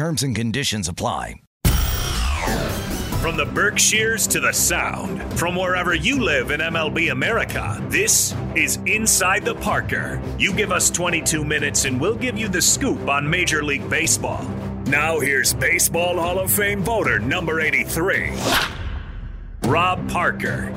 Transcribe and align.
Terms 0.00 0.22
and 0.22 0.34
conditions 0.34 0.88
apply. 0.88 1.42
From 3.20 3.36
the 3.36 3.44
Berkshires 3.44 4.26
to 4.28 4.40
the 4.40 4.50
Sound, 4.50 5.20
from 5.38 5.54
wherever 5.54 5.94
you 5.94 6.24
live 6.24 6.52
in 6.52 6.60
MLB 6.60 7.12
America, 7.12 7.78
this 7.90 8.34
is 8.56 8.78
Inside 8.86 9.44
the 9.44 9.56
Parker. 9.56 10.18
You 10.38 10.54
give 10.54 10.72
us 10.72 10.88
22 10.88 11.44
minutes 11.44 11.84
and 11.84 12.00
we'll 12.00 12.16
give 12.16 12.38
you 12.38 12.48
the 12.48 12.62
scoop 12.62 13.10
on 13.10 13.28
Major 13.28 13.62
League 13.62 13.90
Baseball. 13.90 14.42
Now 14.86 15.20
here's 15.20 15.52
Baseball 15.52 16.16
Hall 16.18 16.38
of 16.38 16.50
Fame 16.50 16.82
voter 16.82 17.18
number 17.18 17.60
83, 17.60 18.32
Rob 19.64 20.08
Parker. 20.08 20.72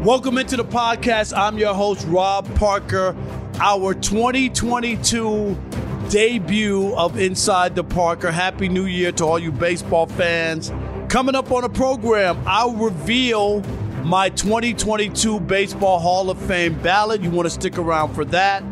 Welcome 0.00 0.38
into 0.38 0.56
the 0.56 0.64
podcast. 0.64 1.36
I'm 1.36 1.58
your 1.58 1.74
host, 1.74 2.06
Rob 2.08 2.48
Parker. 2.54 3.14
Our 3.60 3.92
2022 3.92 5.58
debut 6.12 6.94
of 6.94 7.18
Inside 7.18 7.74
the 7.74 7.82
Parker. 7.82 8.30
Happy 8.30 8.68
New 8.68 8.84
Year 8.84 9.12
to 9.12 9.24
all 9.24 9.38
you 9.38 9.50
baseball 9.50 10.04
fans. 10.04 10.70
Coming 11.08 11.34
up 11.34 11.50
on 11.50 11.62
the 11.62 11.70
program, 11.70 12.38
I'll 12.46 12.74
reveal 12.74 13.62
my 14.04 14.28
2022 14.28 15.40
Baseball 15.40 15.98
Hall 15.98 16.28
of 16.28 16.36
Fame 16.42 16.78
ballot. 16.82 17.22
You 17.22 17.30
want 17.30 17.46
to 17.46 17.50
stick 17.50 17.78
around 17.78 18.12
for 18.14 18.26
that. 18.26 18.62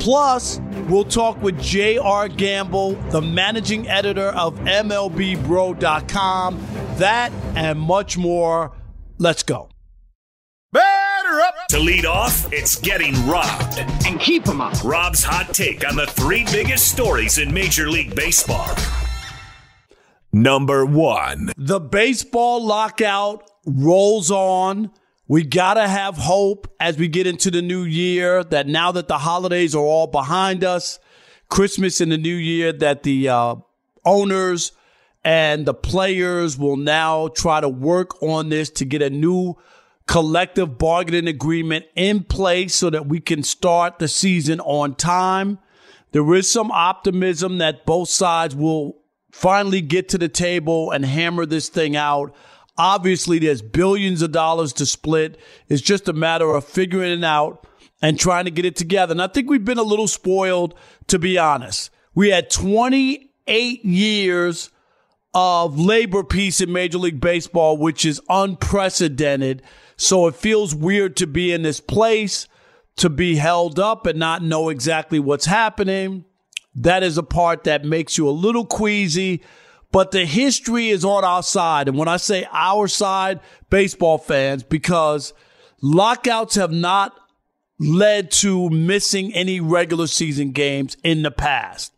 Plus, 0.00 0.60
we'll 0.86 1.04
talk 1.04 1.40
with 1.40 1.58
J.R. 1.62 2.28
Gamble, 2.28 2.92
the 3.10 3.22
managing 3.22 3.88
editor 3.88 4.28
of 4.28 4.58
MLBBro.com. 4.58 5.80
That 6.96 7.32
and 7.56 7.80
much 7.80 8.18
more. 8.18 8.76
Let's 9.16 9.42
go. 9.42 9.71
Up. 11.72 11.78
To 11.78 11.84
lead 11.84 12.06
off, 12.06 12.52
it's 12.52 12.76
getting 12.80 13.14
robbed. 13.26 13.78
And 14.06 14.20
keep 14.20 14.44
them 14.44 14.60
up. 14.60 14.82
Rob's 14.84 15.22
hot 15.22 15.54
take 15.54 15.88
on 15.88 15.96
the 15.96 16.06
three 16.06 16.44
biggest 16.44 16.88
stories 16.88 17.38
in 17.38 17.52
Major 17.52 17.88
League 17.88 18.14
Baseball. 18.14 18.68
Number 20.32 20.84
one. 20.84 21.50
The 21.56 21.80
baseball 21.80 22.64
lockout 22.64 23.50
rolls 23.66 24.30
on. 24.30 24.90
We 25.28 25.44
got 25.44 25.74
to 25.74 25.88
have 25.88 26.16
hope 26.16 26.70
as 26.78 26.98
we 26.98 27.08
get 27.08 27.26
into 27.26 27.50
the 27.50 27.62
new 27.62 27.84
year 27.84 28.44
that 28.44 28.66
now 28.66 28.92
that 28.92 29.08
the 29.08 29.18
holidays 29.18 29.74
are 29.74 29.84
all 29.84 30.06
behind 30.06 30.64
us, 30.64 30.98
Christmas 31.48 32.00
and 32.00 32.12
the 32.12 32.18
new 32.18 32.34
year, 32.34 32.72
that 32.72 33.02
the 33.02 33.28
uh, 33.28 33.54
owners 34.04 34.72
and 35.24 35.64
the 35.64 35.74
players 35.74 36.58
will 36.58 36.76
now 36.76 37.28
try 37.28 37.60
to 37.60 37.68
work 37.68 38.22
on 38.22 38.48
this 38.48 38.68
to 38.70 38.84
get 38.84 39.00
a 39.00 39.10
new 39.10 39.56
collective 40.06 40.78
bargaining 40.78 41.28
agreement 41.28 41.86
in 41.94 42.24
place 42.24 42.74
so 42.74 42.90
that 42.90 43.06
we 43.06 43.20
can 43.20 43.42
start 43.42 43.98
the 43.98 44.08
season 44.08 44.60
on 44.60 44.94
time. 44.94 45.58
There 46.12 46.34
is 46.34 46.50
some 46.50 46.70
optimism 46.70 47.58
that 47.58 47.86
both 47.86 48.08
sides 48.08 48.54
will 48.54 49.02
finally 49.30 49.80
get 49.80 50.08
to 50.10 50.18
the 50.18 50.28
table 50.28 50.90
and 50.90 51.04
hammer 51.04 51.46
this 51.46 51.68
thing 51.68 51.96
out. 51.96 52.34
Obviously, 52.76 53.38
there's 53.38 53.62
billions 53.62 54.22
of 54.22 54.32
dollars 54.32 54.72
to 54.74 54.86
split. 54.86 55.38
It's 55.68 55.82
just 55.82 56.08
a 56.08 56.12
matter 56.12 56.54
of 56.54 56.64
figuring 56.64 57.18
it 57.18 57.24
out 57.24 57.66
and 58.00 58.18
trying 58.18 58.44
to 58.44 58.50
get 58.50 58.64
it 58.64 58.76
together. 58.76 59.12
And 59.12 59.22
I 59.22 59.28
think 59.28 59.48
we've 59.48 59.64
been 59.64 59.78
a 59.78 59.82
little 59.82 60.08
spoiled, 60.08 60.74
to 61.06 61.18
be 61.18 61.38
honest. 61.38 61.90
We 62.14 62.30
had 62.30 62.50
28 62.50 63.84
years 63.84 64.70
of 65.34 65.78
labor 65.78 66.24
peace 66.24 66.60
in 66.60 66.72
Major 66.72 66.98
League 66.98 67.20
Baseball, 67.20 67.78
which 67.78 68.04
is 68.04 68.20
unprecedented. 68.28 69.62
So 70.02 70.26
it 70.26 70.34
feels 70.34 70.74
weird 70.74 71.14
to 71.18 71.28
be 71.28 71.52
in 71.52 71.62
this 71.62 71.78
place, 71.78 72.48
to 72.96 73.08
be 73.08 73.36
held 73.36 73.78
up 73.78 74.04
and 74.04 74.18
not 74.18 74.42
know 74.42 74.68
exactly 74.68 75.20
what's 75.20 75.46
happening. 75.46 76.24
That 76.74 77.04
is 77.04 77.18
a 77.18 77.22
part 77.22 77.62
that 77.64 77.84
makes 77.84 78.18
you 78.18 78.28
a 78.28 78.30
little 78.30 78.66
queasy, 78.66 79.44
but 79.92 80.10
the 80.10 80.26
history 80.26 80.88
is 80.88 81.04
on 81.04 81.22
our 81.22 81.44
side. 81.44 81.86
And 81.86 81.96
when 81.96 82.08
I 82.08 82.16
say 82.16 82.48
our 82.50 82.88
side, 82.88 83.38
baseball 83.70 84.18
fans, 84.18 84.64
because 84.64 85.34
lockouts 85.80 86.56
have 86.56 86.72
not 86.72 87.16
led 87.78 88.32
to 88.32 88.70
missing 88.70 89.32
any 89.34 89.60
regular 89.60 90.08
season 90.08 90.50
games 90.50 90.96
in 91.04 91.22
the 91.22 91.30
past. 91.30 91.92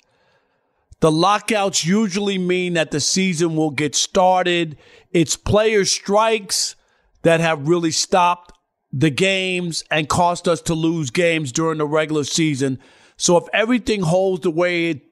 The 1.01 1.11
lockouts 1.11 1.87
usually 1.87 2.37
mean 2.37 2.75
that 2.75 2.91
the 2.91 3.01
season 3.01 3.57
will 3.57 3.71
get 3.71 3.95
started. 3.95 4.77
It's 5.11 5.39
player 5.39 5.87
strikes 5.87 6.77
that 7.25 7.41
have 7.41 7.69
really 7.69 7.91
stopped 7.91 8.53
the 8.93 9.11
games 9.11 9.83
and 9.91 10.09
caused 10.09 10.47
us 10.47 10.61
to 10.63 10.75
lose 10.75 11.11
games 11.11 11.51
during 11.51 11.79
the 11.79 11.87
regular 11.87 12.23
season. 12.23 12.79
So 13.17 13.37
if 13.37 13.45
everything 13.53 14.03
holds 14.03 14.43
the 14.43 14.51
way 14.51 14.91
it 14.91 15.03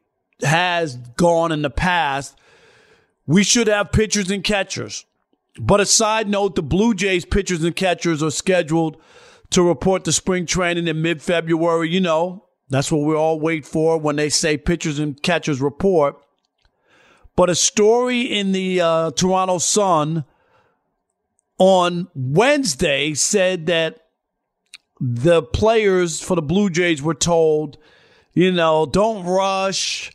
has 0.42 0.96
gone 1.16 1.50
in 1.50 1.62
the 1.62 1.70
past, 1.70 2.38
we 3.26 3.42
should 3.42 3.66
have 3.66 3.92
pitchers 3.92 4.30
and 4.30 4.44
catchers. 4.44 5.04
But 5.58 5.80
a 5.80 5.86
side 5.86 6.28
note, 6.28 6.54
the 6.54 6.62
Blue 6.62 6.94
Jays 6.94 7.24
pitchers 7.24 7.64
and 7.64 7.74
catchers 7.74 8.22
are 8.22 8.30
scheduled 8.30 9.00
to 9.50 9.62
report 9.62 10.04
to 10.04 10.12
spring 10.12 10.46
training 10.46 10.86
in 10.86 11.02
mid 11.02 11.20
February. 11.20 11.90
You 11.90 12.00
know, 12.00 12.46
that's 12.68 12.90
what 12.90 13.06
we 13.06 13.14
all 13.14 13.38
wait 13.38 13.66
for 13.66 13.98
when 13.98 14.16
they 14.16 14.28
say 14.28 14.56
pitchers 14.56 14.98
and 14.98 15.20
catchers 15.22 15.60
report. 15.60 16.16
But 17.36 17.50
a 17.50 17.54
story 17.54 18.22
in 18.22 18.52
the 18.52 18.80
uh, 18.80 19.10
Toronto 19.12 19.58
Sun 19.58 20.24
on 21.58 22.08
Wednesday 22.14 23.14
said 23.14 23.66
that 23.66 23.98
the 25.00 25.42
players 25.42 26.20
for 26.20 26.36
the 26.36 26.42
Blue 26.42 26.70
Jays 26.70 27.02
were 27.02 27.14
told, 27.14 27.78
you 28.32 28.52
know, 28.52 28.86
don't 28.86 29.24
rush 29.24 30.12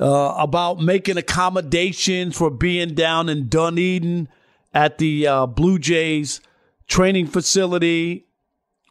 uh, 0.00 0.34
about 0.38 0.80
making 0.80 1.16
accommodations 1.16 2.36
for 2.36 2.50
being 2.50 2.94
down 2.94 3.28
in 3.28 3.48
Dunedin 3.48 4.28
at 4.72 4.98
the 4.98 5.26
uh, 5.26 5.46
Blue 5.46 5.78
Jays 5.78 6.40
training 6.86 7.26
facility 7.26 8.26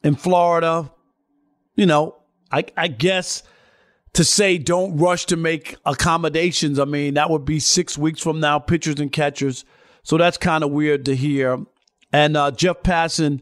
in 0.03 0.15
Florida. 0.15 0.91
You 1.75 1.85
know, 1.85 2.15
I, 2.51 2.65
I 2.75 2.87
guess 2.87 3.43
to 4.13 4.23
say 4.23 4.57
don't 4.57 4.97
rush 4.97 5.25
to 5.27 5.37
make 5.37 5.77
accommodations, 5.85 6.79
I 6.79 6.85
mean, 6.85 7.13
that 7.13 7.29
would 7.29 7.45
be 7.45 7.59
six 7.59 7.97
weeks 7.97 8.21
from 8.21 8.39
now, 8.39 8.59
pitchers 8.59 8.99
and 8.99 9.11
catchers. 9.11 9.63
So 10.03 10.17
that's 10.17 10.37
kind 10.37 10.63
of 10.63 10.71
weird 10.71 11.05
to 11.05 11.15
hear. 11.15 11.59
And 12.17 12.35
uh, 12.35 12.49
Jeff 12.49 12.81
Passan 12.81 13.41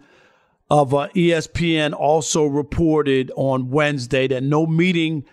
of 0.69 0.93
uh, 0.93 1.07
ESPN 1.15 1.93
also 1.93 2.45
reported 2.45 3.31
on 3.37 3.69
Wednesday 3.69 4.27
that 4.27 4.43
no 4.43 4.65
meeting 4.65 5.23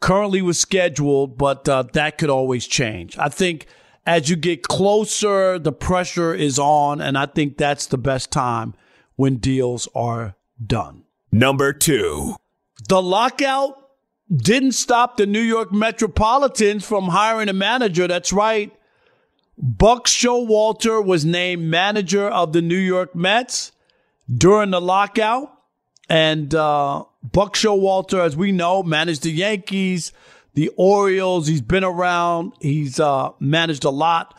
currently 0.00 0.42
was 0.42 0.58
scheduled, 0.58 1.38
but 1.38 1.66
uh, 1.66 1.84
that 1.94 2.18
could 2.18 2.28
always 2.28 2.66
change. 2.66 3.16
I 3.16 3.30
think 3.30 3.66
as 4.04 4.28
you 4.28 4.36
get 4.36 4.64
closer, 4.64 5.58
the 5.58 5.72
pressure 5.72 6.34
is 6.34 6.58
on, 6.58 7.00
and 7.00 7.16
I 7.16 7.24
think 7.24 7.56
that's 7.56 7.86
the 7.86 7.96
best 7.96 8.30
time 8.30 8.74
when 9.16 9.36
deals 9.36 9.88
are 9.94 10.34
done. 10.64 11.04
Number 11.32 11.72
two. 11.72 12.36
The 12.86 13.00
lockout 13.00 13.82
didn't 14.30 14.72
stop 14.72 15.16
the 15.16 15.24
New 15.24 15.40
York 15.40 15.72
Metropolitans 15.72 16.84
from 16.84 17.04
hiring 17.08 17.48
a 17.48 17.54
manager. 17.54 18.06
That's 18.06 18.30
right. 18.30 18.70
Buck 19.62 20.06
Showalter 20.06 21.04
was 21.04 21.24
named 21.26 21.64
manager 21.64 22.26
of 22.26 22.54
the 22.54 22.62
New 22.62 22.78
York 22.78 23.14
Mets 23.14 23.72
during 24.32 24.70
the 24.70 24.80
lockout. 24.80 25.52
And 26.08 26.54
uh, 26.54 27.04
Buck 27.22 27.54
Showalter, 27.54 28.24
as 28.24 28.36
we 28.36 28.52
know, 28.52 28.82
managed 28.82 29.22
the 29.22 29.30
Yankees, 29.30 30.12
the 30.54 30.70
Orioles. 30.76 31.46
He's 31.46 31.60
been 31.60 31.84
around. 31.84 32.54
He's 32.60 32.98
uh, 32.98 33.32
managed 33.38 33.84
a 33.84 33.90
lot 33.90 34.36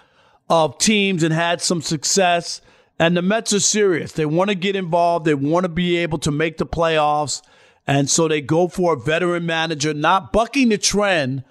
of 0.49 0.79
teams 0.79 1.21
and 1.21 1.33
had 1.33 1.61
some 1.61 1.83
success. 1.83 2.61
And 2.97 3.15
the 3.15 3.21
Mets 3.21 3.53
are 3.53 3.59
serious. 3.59 4.13
They 4.13 4.25
want 4.25 4.49
to 4.49 4.55
get 4.55 4.75
involved. 4.75 5.25
They 5.25 5.35
want 5.35 5.65
to 5.65 5.69
be 5.69 5.97
able 5.97 6.17
to 6.19 6.31
make 6.31 6.57
the 6.57 6.65
playoffs. 6.65 7.43
And 7.85 8.09
so 8.09 8.27
they 8.27 8.41
go 8.41 8.67
for 8.67 8.93
a 8.93 8.99
veteran 8.99 9.45
manager, 9.45 9.93
not 9.93 10.33
bucking 10.33 10.69
the 10.69 10.77
trend 10.77 11.43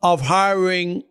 of 0.00 0.22
hiring 0.22 1.02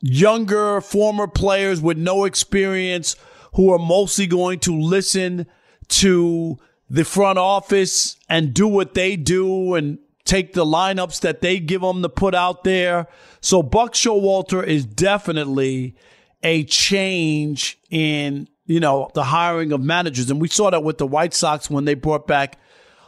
younger 0.00 0.80
former 0.80 1.26
players 1.26 1.80
with 1.80 1.98
no 1.98 2.24
experience 2.24 3.16
who 3.54 3.72
are 3.72 3.78
mostly 3.78 4.26
going 4.26 4.58
to 4.60 4.78
listen 4.78 5.46
to 5.88 6.58
the 6.88 7.04
front 7.04 7.38
office 7.38 8.16
and 8.28 8.54
do 8.54 8.66
what 8.66 8.94
they 8.94 9.16
do 9.16 9.74
and 9.74 9.98
take 10.24 10.52
the 10.52 10.64
lineups 10.64 11.20
that 11.20 11.40
they 11.40 11.58
give 11.58 11.80
them 11.80 12.02
to 12.02 12.08
put 12.08 12.34
out 12.34 12.64
there. 12.64 13.06
So 13.40 13.62
Buck 13.62 13.94
Showalter 13.94 14.64
is 14.64 14.84
definitely 14.84 15.96
a 16.42 16.64
change 16.64 17.78
in, 17.90 18.48
you 18.66 18.80
know, 18.80 19.10
the 19.14 19.24
hiring 19.24 19.72
of 19.72 19.80
managers. 19.80 20.30
And 20.30 20.40
we 20.40 20.48
saw 20.48 20.70
that 20.70 20.84
with 20.84 20.98
the 20.98 21.06
White 21.06 21.34
Sox 21.34 21.68
when 21.68 21.84
they 21.84 21.94
brought 21.94 22.26
back 22.26 22.58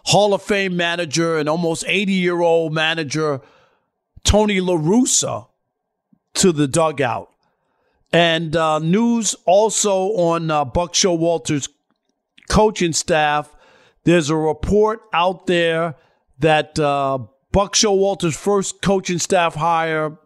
Hall 0.04 0.34
of 0.34 0.42
Fame 0.42 0.76
manager 0.76 1.38
and 1.38 1.48
almost 1.48 1.84
80 1.86 2.12
year 2.12 2.40
old 2.40 2.72
manager 2.72 3.40
Tony 4.24 4.60
La 4.60 4.74
Russa 4.74 5.46
to 6.34 6.52
the 6.52 6.68
dugout. 6.68 7.30
And 8.12 8.54
uh, 8.54 8.78
news 8.78 9.34
also 9.46 10.08
on 10.16 10.50
uh, 10.50 10.64
Buck 10.64 10.92
Showalter's 10.92 11.68
coaching 12.48 12.92
staff. 12.92 13.54
There's 14.04 14.28
a 14.28 14.36
report 14.36 15.02
out 15.12 15.46
there 15.46 15.94
that 16.38 16.78
uh, 16.78 17.18
Buck 17.52 17.74
Showalter's 17.74 18.36
first 18.36 18.82
coaching 18.82 19.18
staff 19.18 19.54
hire 19.54 20.18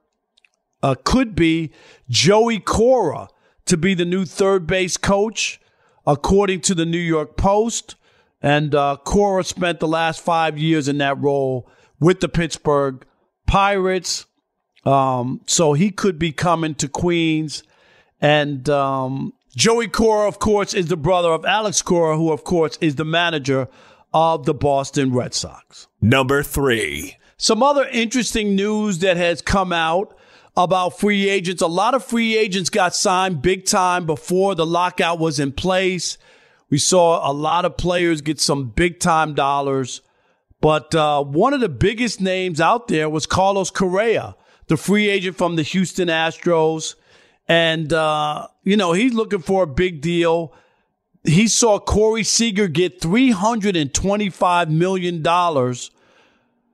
uh, 0.82 0.94
could 1.04 1.34
be 1.34 1.72
Joey 2.08 2.58
Cora 2.58 3.28
to 3.66 3.76
be 3.76 3.94
the 3.94 4.04
new 4.04 4.24
third 4.24 4.66
base 4.66 4.96
coach, 4.96 5.60
according 6.06 6.60
to 6.62 6.74
the 6.74 6.86
New 6.86 6.98
York 6.98 7.36
Post. 7.36 7.96
And 8.40 8.74
uh, 8.74 8.96
Cora 9.04 9.44
spent 9.44 9.80
the 9.80 9.88
last 9.88 10.20
five 10.20 10.58
years 10.58 10.88
in 10.88 10.98
that 10.98 11.20
role 11.20 11.68
with 11.98 12.20
the 12.20 12.28
Pittsburgh 12.28 13.04
Pirates. 13.46 14.25
Um, 14.86 15.40
so 15.46 15.72
he 15.72 15.90
could 15.90 16.18
be 16.18 16.32
coming 16.32 16.74
to 16.76 16.88
Queens. 16.88 17.62
And 18.20 18.68
um, 18.70 19.34
Joey 19.54 19.88
Cora, 19.88 20.28
of 20.28 20.38
course, 20.38 20.72
is 20.72 20.86
the 20.86 20.96
brother 20.96 21.30
of 21.30 21.44
Alex 21.44 21.82
Cora, 21.82 22.16
who, 22.16 22.32
of 22.32 22.44
course, 22.44 22.78
is 22.80 22.94
the 22.94 23.04
manager 23.04 23.68
of 24.14 24.46
the 24.46 24.54
Boston 24.54 25.12
Red 25.12 25.34
Sox. 25.34 25.88
Number 26.00 26.42
three. 26.42 27.16
Some 27.36 27.62
other 27.62 27.86
interesting 27.88 28.54
news 28.54 29.00
that 29.00 29.18
has 29.18 29.42
come 29.42 29.72
out 29.72 30.16
about 30.56 30.98
free 30.98 31.28
agents. 31.28 31.60
A 31.60 31.66
lot 31.66 31.94
of 31.94 32.02
free 32.02 32.36
agents 32.36 32.70
got 32.70 32.94
signed 32.94 33.42
big 33.42 33.66
time 33.66 34.06
before 34.06 34.54
the 34.54 34.64
lockout 34.64 35.18
was 35.18 35.38
in 35.38 35.52
place. 35.52 36.16
We 36.70 36.78
saw 36.78 37.30
a 37.30 37.32
lot 37.32 37.64
of 37.64 37.76
players 37.76 38.22
get 38.22 38.40
some 38.40 38.70
big 38.70 38.98
time 39.00 39.34
dollars. 39.34 40.00
But 40.60 40.94
uh, 40.94 41.22
one 41.22 41.52
of 41.52 41.60
the 41.60 41.68
biggest 41.68 42.20
names 42.20 42.60
out 42.60 42.88
there 42.88 43.10
was 43.10 43.26
Carlos 43.26 43.70
Correa, 43.70 44.34
the 44.68 44.76
free 44.76 45.08
agent 45.08 45.36
from 45.36 45.56
the 45.56 45.62
Houston 45.62 46.08
Astros. 46.08 46.94
And, 47.48 47.92
uh, 47.92 48.48
you 48.64 48.76
know, 48.76 48.92
he's 48.92 49.14
looking 49.14 49.40
for 49.40 49.62
a 49.62 49.66
big 49.66 50.00
deal. 50.00 50.52
He 51.24 51.48
saw 51.48 51.78
Corey 51.78 52.24
Seager 52.24 52.68
get 52.68 53.00
$325 53.00 54.70
million 54.70 55.22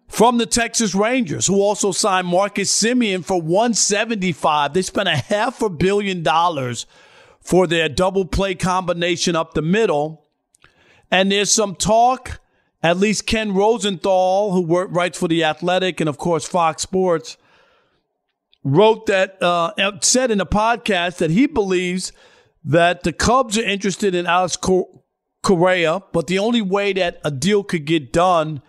from 0.08 0.36
the 0.36 0.44
Texas 0.44 0.94
Rangers, 0.94 1.46
who 1.46 1.62
also 1.62 1.90
signed 1.90 2.26
Marcus 2.26 2.70
Semien 2.70 3.24
for 3.24 3.40
175. 3.40 4.74
They 4.74 4.82
spent 4.82 5.08
a 5.08 5.16
half 5.16 5.62
a 5.62 5.70
billion 5.70 6.22
dollars 6.22 6.84
for 7.40 7.66
their 7.66 7.88
double 7.88 8.26
play 8.26 8.54
combination 8.54 9.34
up 9.34 9.54
the 9.54 9.62
middle. 9.62 10.26
And 11.10 11.32
there's 11.32 11.50
some 11.50 11.74
talk, 11.74 12.40
at 12.82 12.98
least 12.98 13.26
Ken 13.26 13.54
Rosenthal, 13.54 14.52
who 14.52 14.84
writes 14.86 15.18
for 15.18 15.28
The 15.28 15.44
Athletic 15.44 16.00
and, 16.00 16.08
of 16.08 16.18
course, 16.18 16.46
Fox 16.46 16.82
Sports, 16.82 17.36
wrote 18.64 19.06
that, 19.06 19.42
uh, 19.42 19.72
said 20.00 20.30
in 20.30 20.40
a 20.40 20.46
podcast 20.46 21.18
that 21.18 21.30
he 21.30 21.46
believes 21.46 22.12
that 22.64 23.02
the 23.02 23.12
Cubs 23.12 23.58
are 23.58 23.64
interested 23.64 24.14
in 24.14 24.26
Alex 24.26 24.56
Correa, 25.42 26.02
but 26.12 26.26
the 26.28 26.38
only 26.38 26.62
way 26.62 26.92
that 26.92 27.20
a 27.24 27.30
deal 27.30 27.64
could 27.64 27.84
get 27.84 28.12
done 28.12 28.62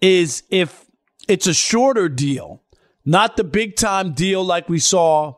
is 0.00 0.42
if 0.50 0.86
it's 1.28 1.46
a 1.46 1.54
shorter 1.54 2.08
deal, 2.08 2.62
not 3.04 3.36
the 3.36 3.44
big 3.44 3.76
time 3.76 4.12
deal 4.12 4.44
like 4.44 4.68
we 4.68 4.78
saw 4.78 5.34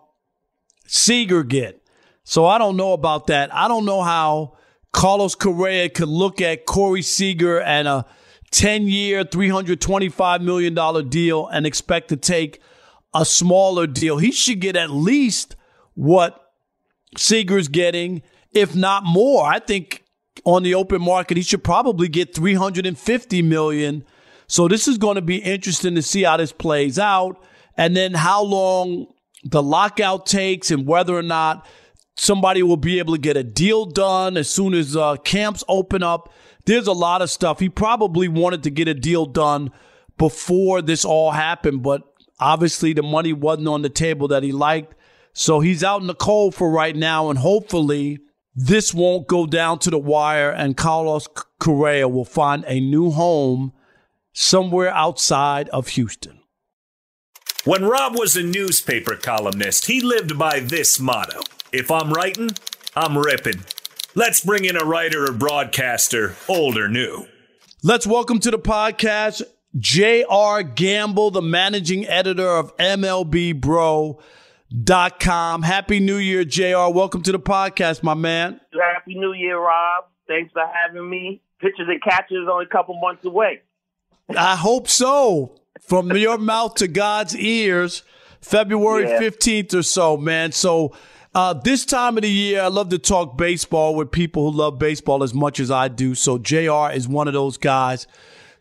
Seager 0.86 1.42
get. 1.42 1.82
So 2.24 2.46
I 2.46 2.58
don't 2.58 2.76
know 2.76 2.92
about 2.92 3.26
that. 3.26 3.54
I 3.54 3.68
don't 3.68 3.84
know 3.84 4.02
how 4.02 4.56
Carlos 4.92 5.34
Correa 5.34 5.88
could 5.88 6.08
look 6.08 6.40
at 6.40 6.66
Corey 6.66 7.02
Seager 7.02 7.60
and 7.60 7.88
a 7.88 8.06
10 8.50 8.86
year, 8.86 9.24
$325 9.24 10.42
million 10.42 11.08
deal 11.08 11.46
and 11.48 11.66
expect 11.66 12.08
to 12.08 12.16
take 12.16 12.60
a 13.14 13.24
smaller 13.24 13.86
deal. 13.86 14.18
He 14.18 14.32
should 14.32 14.60
get 14.60 14.76
at 14.76 14.90
least 14.90 15.56
what 15.94 16.52
Seager's 17.16 17.68
getting, 17.68 18.22
if 18.52 18.74
not 18.74 19.04
more. 19.04 19.46
I 19.46 19.58
think 19.58 20.04
on 20.44 20.62
the 20.62 20.74
open 20.74 21.02
market, 21.02 21.36
he 21.36 21.42
should 21.42 21.62
probably 21.62 22.08
get 22.08 22.34
350 22.34 23.42
million 23.42 24.04
so 24.52 24.68
this 24.68 24.86
is 24.86 24.98
going 24.98 25.14
to 25.14 25.22
be 25.22 25.38
interesting 25.38 25.94
to 25.94 26.02
see 26.02 26.24
how 26.24 26.36
this 26.36 26.52
plays 26.52 26.98
out 26.98 27.42
and 27.78 27.96
then 27.96 28.12
how 28.12 28.42
long 28.42 29.06
the 29.44 29.62
lockout 29.62 30.26
takes 30.26 30.70
and 30.70 30.86
whether 30.86 31.16
or 31.16 31.22
not 31.22 31.66
somebody 32.16 32.62
will 32.62 32.76
be 32.76 32.98
able 32.98 33.14
to 33.14 33.20
get 33.20 33.38
a 33.38 33.42
deal 33.42 33.86
done 33.86 34.36
as 34.36 34.50
soon 34.50 34.74
as 34.74 34.94
uh, 34.94 35.16
camps 35.24 35.64
open 35.68 36.02
up. 36.02 36.30
There's 36.66 36.86
a 36.86 36.92
lot 36.92 37.22
of 37.22 37.30
stuff. 37.30 37.60
He 37.60 37.70
probably 37.70 38.28
wanted 38.28 38.62
to 38.64 38.70
get 38.70 38.88
a 38.88 38.94
deal 38.94 39.24
done 39.24 39.70
before 40.18 40.82
this 40.82 41.02
all 41.02 41.30
happened, 41.30 41.82
but 41.82 42.02
obviously 42.42 42.92
the 42.92 43.02
money 43.02 43.32
wasn't 43.32 43.68
on 43.68 43.82
the 43.82 43.88
table 43.88 44.28
that 44.28 44.42
he 44.42 44.52
liked. 44.52 44.94
So 45.32 45.60
he's 45.60 45.82
out 45.82 46.00
in 46.00 46.08
the 46.08 46.14
cold 46.14 46.54
for 46.54 46.70
right 46.70 46.94
now, 46.94 47.30
and 47.30 47.38
hopefully 47.38 48.18
this 48.54 48.92
won't 48.92 49.28
go 49.28 49.46
down 49.46 49.78
to 49.78 49.90
the 49.90 49.98
wire 49.98 50.50
and 50.50 50.76
Carlos 50.76 51.26
Correa 51.58 52.06
will 52.06 52.26
find 52.26 52.64
a 52.66 52.80
new 52.80 53.10
home 53.10 53.72
somewhere 54.34 54.90
outside 54.90 55.68
of 55.70 55.88
Houston. 55.88 56.40
When 57.64 57.84
Rob 57.84 58.18
was 58.18 58.36
a 58.36 58.42
newspaper 58.42 59.14
columnist, 59.14 59.86
he 59.86 60.00
lived 60.00 60.38
by 60.38 60.60
this 60.60 60.98
motto 61.00 61.40
If 61.72 61.90
I'm 61.90 62.12
writing, 62.12 62.50
I'm 62.94 63.16
ripping. 63.16 63.64
Let's 64.14 64.44
bring 64.44 64.66
in 64.66 64.76
a 64.76 64.84
writer 64.84 65.24
or 65.24 65.32
broadcaster, 65.32 66.36
old 66.48 66.76
or 66.76 66.88
new. 66.88 67.26
Let's 67.82 68.06
welcome 68.06 68.38
to 68.40 68.50
the 68.50 68.58
podcast 68.58 69.42
J.R. 69.78 70.62
Gamble, 70.62 71.30
the 71.30 71.40
managing 71.40 72.06
editor 72.06 72.46
of 72.46 72.76
MLBBro.com. 72.76 74.22
Happy 75.62 75.98
New 75.98 76.16
Year, 76.16 76.44
JR. 76.44 76.92
Welcome 76.92 77.22
to 77.22 77.32
the 77.32 77.40
podcast, 77.40 78.02
my 78.02 78.12
man. 78.12 78.60
Happy 78.94 79.14
New 79.14 79.32
Year, 79.32 79.58
Rob. 79.58 80.04
Thanks 80.28 80.52
for 80.52 80.62
having 80.70 81.08
me. 81.08 81.40
Pitches 81.58 81.86
and 81.88 82.02
catches 82.02 82.46
only 82.50 82.66
a 82.66 82.68
couple 82.68 83.00
months 83.00 83.24
away. 83.24 83.62
I 84.36 84.56
hope 84.56 84.88
so. 84.88 85.56
From 85.80 86.14
your 86.14 86.36
mouth 86.42 86.74
to 86.74 86.86
God's 86.86 87.34
ears, 87.34 88.02
February 88.42 89.08
yeah. 89.08 89.20
15th 89.20 89.74
or 89.74 89.82
so, 89.82 90.18
man. 90.18 90.52
So, 90.52 90.94
uh, 91.34 91.54
this 91.54 91.86
time 91.86 92.18
of 92.18 92.24
the 92.24 92.30
year, 92.30 92.60
I 92.60 92.66
love 92.66 92.90
to 92.90 92.98
talk 92.98 93.38
baseball 93.38 93.94
with 93.94 94.10
people 94.10 94.50
who 94.50 94.58
love 94.58 94.78
baseball 94.78 95.22
as 95.22 95.32
much 95.32 95.60
as 95.60 95.70
I 95.70 95.88
do. 95.88 96.14
So, 96.14 96.36
JR 96.36 96.90
is 96.92 97.08
one 97.08 97.26
of 97.26 97.32
those 97.32 97.56
guys. 97.56 98.06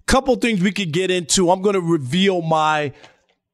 Couple 0.08 0.36
things 0.36 0.62
we 0.62 0.72
could 0.72 0.92
get 0.92 1.12
into. 1.12 1.52
I'm 1.52 1.62
going 1.62 1.76
to 1.76 1.82
reveal 1.82 2.42
my 2.42 2.94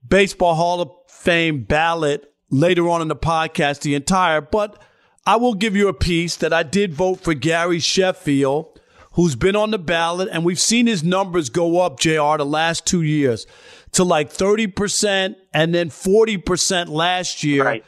Baseball 0.08 0.56
Hall 0.56 0.82
of 0.82 0.92
Fame 1.08 1.63
ballot 1.63 2.32
later 2.50 2.88
on 2.89 3.01
in 3.01 3.08
the 3.08 3.16
podcast, 3.16 3.82
the 3.82 3.96
entire, 3.96 4.42
but 4.42 4.82
I 5.25 5.36
will 5.36 5.54
give 5.54 5.75
you 5.75 5.88
a 5.89 5.94
piece 5.94 6.38
that 6.38 6.54
I 6.54 6.63
did 6.63 6.94
vote 6.94 7.20
for 7.20 7.34
Gary 7.34 7.80
Sheffield 7.80 8.80
who's 9.18 9.36
been 9.36 9.56
on 9.56 9.72
the 9.72 9.80
ballot, 9.80 10.30
and 10.32 10.46
we've 10.46 10.60
seen 10.60 10.86
his 10.86 11.04
numbers 11.04 11.50
go 11.50 11.82
up, 11.82 12.00
JR, 12.00 12.38
the 12.38 12.46
last 12.46 12.86
two 12.86 13.01
years 13.01 13.48
to 13.94 14.04
like 14.04 14.32
30% 14.32 15.36
and 15.56 15.74
then 15.74 15.89
40% 15.89 16.89
last 16.89 17.44
year. 17.44 17.66
Right. 17.66 17.86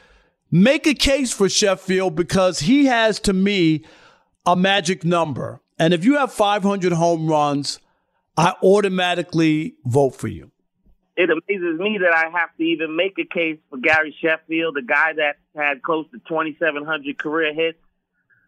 Make 0.50 0.88
a 0.88 0.94
case 0.94 1.32
for 1.32 1.48
Sheffield 1.48 2.16
because 2.16 2.60
he 2.60 2.86
has, 2.86 3.20
to 3.20 3.32
me, 3.32 3.84
a 4.44 4.56
magic 4.56 5.04
number. 5.04 5.60
And 5.78 5.94
if 5.94 6.04
you 6.04 6.18
have 6.18 6.32
500 6.32 6.92
home 6.92 7.28
runs, 7.28 7.78
I 8.40 8.54
automatically 8.62 9.74
vote 9.84 10.14
for 10.14 10.28
you. 10.28 10.50
It 11.16 11.28
amazes 11.28 11.78
me 11.78 11.98
that 11.98 12.14
I 12.14 12.30
have 12.30 12.56
to 12.56 12.62
even 12.62 12.96
make 12.96 13.18
a 13.18 13.24
case 13.24 13.58
for 13.68 13.76
Gary 13.76 14.16
Sheffield, 14.22 14.76
the 14.76 14.82
guy 14.82 15.12
that 15.12 15.36
had 15.54 15.82
close 15.82 16.06
to 16.12 16.18
2,700 16.26 17.18
career 17.18 17.52
hits 17.52 17.78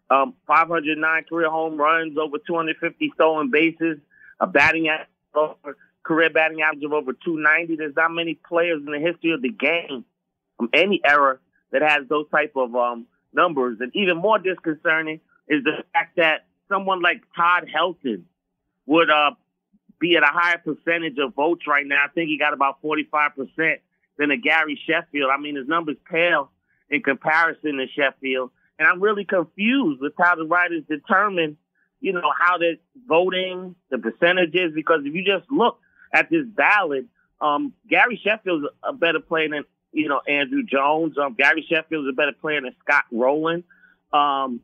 um, 0.09 0.33
509 0.47 1.23
career 1.29 1.49
home 1.49 1.77
runs, 1.77 2.17
over 2.17 2.37
250 2.37 3.11
stolen 3.15 3.51
bases, 3.51 3.97
a 4.39 4.47
batting 4.47 4.89
average, 4.89 5.75
career 6.03 6.29
batting 6.29 6.61
average 6.61 6.83
of 6.83 6.93
over 6.93 7.13
290. 7.13 7.75
There's 7.75 7.95
not 7.95 8.11
many 8.11 8.35
players 8.35 8.81
in 8.85 8.91
the 8.91 8.99
history 8.99 9.31
of 9.31 9.41
the 9.41 9.49
game 9.49 10.05
from 10.57 10.69
any 10.73 11.01
era 11.03 11.39
that 11.71 11.81
has 11.81 12.07
those 12.07 12.27
type 12.29 12.53
of 12.55 12.75
um, 12.75 13.05
numbers. 13.33 13.77
And 13.79 13.91
even 13.95 14.17
more 14.17 14.37
disconcerting 14.39 15.19
is 15.47 15.63
the 15.63 15.83
fact 15.93 16.17
that 16.17 16.45
someone 16.69 17.01
like 17.01 17.21
Todd 17.35 17.67
Helton 17.73 18.23
would 18.85 19.09
uh, 19.09 19.31
be 20.03 20.17
at 20.17 20.23
a 20.23 20.27
higher 20.27 20.57
percentage 20.57 21.17
of 21.17 21.33
votes 21.33 21.65
right 21.65 21.87
now. 21.87 22.03
I 22.03 22.09
think 22.09 22.27
he 22.27 22.37
got 22.37 22.53
about 22.53 22.81
45%. 22.83 23.79
than 24.17 24.29
a 24.31 24.37
Gary 24.37 24.79
Sheffield. 24.85 25.31
I 25.33 25.39
mean, 25.39 25.55
his 25.55 25.67
numbers 25.67 25.95
pale 26.11 26.51
in 26.89 27.01
comparison 27.01 27.77
to 27.77 27.87
Sheffield. 27.87 28.51
And 28.77 28.87
I'm 28.87 29.01
really 29.01 29.25
confused 29.25 30.01
with 30.01 30.13
how 30.19 30.35
the 30.35 30.45
writers 30.45 30.83
determine, 30.87 31.57
you 32.01 32.13
know, 32.13 32.31
how 32.37 32.57
they're 32.57 32.75
voting, 33.07 33.75
the 33.89 33.97
percentages, 33.97 34.73
because 34.75 35.01
if 35.05 35.15
you 35.15 35.23
just 35.23 35.49
look 35.49 35.79
at 36.13 36.29
this 36.29 36.45
ballot, 36.45 37.05
um, 37.41 37.73
Gary 37.89 38.21
Sheffield's 38.23 38.67
a 38.83 38.93
better 38.93 39.19
player 39.19 39.49
than, 39.49 39.63
you 39.93 40.09
know, 40.09 40.21
Andruw 40.29 40.67
Jones. 40.67 41.17
Um, 41.17 41.33
Gary 41.33 41.65
Sheffield's 41.67 42.09
a 42.09 42.13
better 42.13 42.33
player 42.33 42.61
than 42.61 42.75
Scott 42.83 43.05
Rolen. 43.11 43.63
Um, 44.11 44.61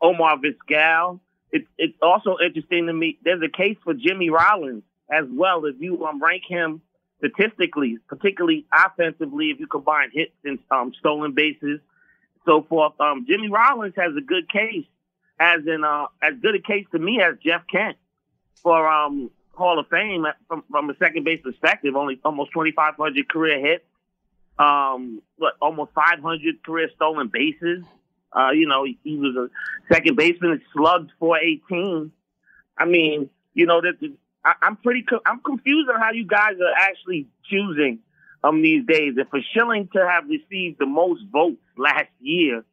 Omar 0.00 0.38
Vizquel. 0.38 1.20
It, 1.52 1.66
it's 1.76 1.96
also 2.00 2.38
interesting 2.44 2.86
to 2.86 2.92
me. 2.92 3.18
There's 3.22 3.42
a 3.42 3.48
case 3.48 3.76
for 3.84 3.94
Jimmy 3.94 4.30
Rollins 4.30 4.82
as 5.10 5.26
well. 5.30 5.64
If 5.66 5.76
you 5.80 6.04
um, 6.06 6.22
rank 6.22 6.42
him 6.48 6.80
statistically, 7.18 7.98
particularly 8.08 8.66
offensively, 8.72 9.50
if 9.50 9.60
you 9.60 9.66
combine 9.66 10.10
hits 10.12 10.32
and 10.44 10.58
um, 10.70 10.92
stolen 10.98 11.32
bases, 11.32 11.80
so 12.44 12.62
forth. 12.62 12.94
Um, 13.00 13.26
Jimmy 13.28 13.48
Rollins 13.48 13.94
has 13.96 14.16
a 14.16 14.20
good 14.20 14.48
case, 14.48 14.86
as 15.38 15.60
in 15.66 15.84
uh, 15.84 16.06
as 16.22 16.34
good 16.40 16.56
a 16.56 16.60
case 16.60 16.86
to 16.92 16.98
me 16.98 17.20
as 17.20 17.36
Jeff 17.44 17.62
Kent 17.70 17.96
for 18.62 18.88
um, 18.88 19.30
Hall 19.52 19.78
of 19.78 19.86
Fame 19.88 20.26
from, 20.48 20.64
from 20.70 20.90
a 20.90 20.96
second 20.96 21.24
base 21.24 21.40
perspective. 21.42 21.94
Only 21.94 22.18
almost 22.24 22.52
2,500 22.52 23.28
career 23.28 23.60
hits, 23.60 23.84
um, 24.58 25.22
what 25.36 25.54
almost 25.60 25.92
500 25.92 26.64
career 26.64 26.90
stolen 26.96 27.28
bases. 27.28 27.84
Uh, 28.34 28.50
you 28.50 28.66
know, 28.66 28.84
he, 28.84 29.16
was 29.16 29.36
a 29.36 29.92
second 29.92 30.16
baseman, 30.16 30.52
and 30.52 30.60
slugged 30.72 31.12
418. 31.18 32.10
I 32.78 32.84
mean, 32.86 33.28
you 33.54 33.66
know 33.66 33.80
that 33.80 33.94
I, 34.44 34.54
am 34.62 34.76
pretty 34.76 35.04
I'm 35.26 35.40
confused 35.40 35.90
on 35.90 36.00
how 36.00 36.12
you 36.12 36.26
guys 36.26 36.54
are 36.60 36.74
actually 36.76 37.26
choosing 37.50 37.98
um 38.42 38.62
these 38.62 38.86
days. 38.86 39.14
And 39.16 39.28
for 39.28 39.40
Schilling 39.52 39.88
to 39.92 40.08
have 40.08 40.24
received 40.28 40.78
the 40.78 40.86
most 40.86 41.22
votes 41.30 41.60
last 41.76 42.08
year, 42.20 42.64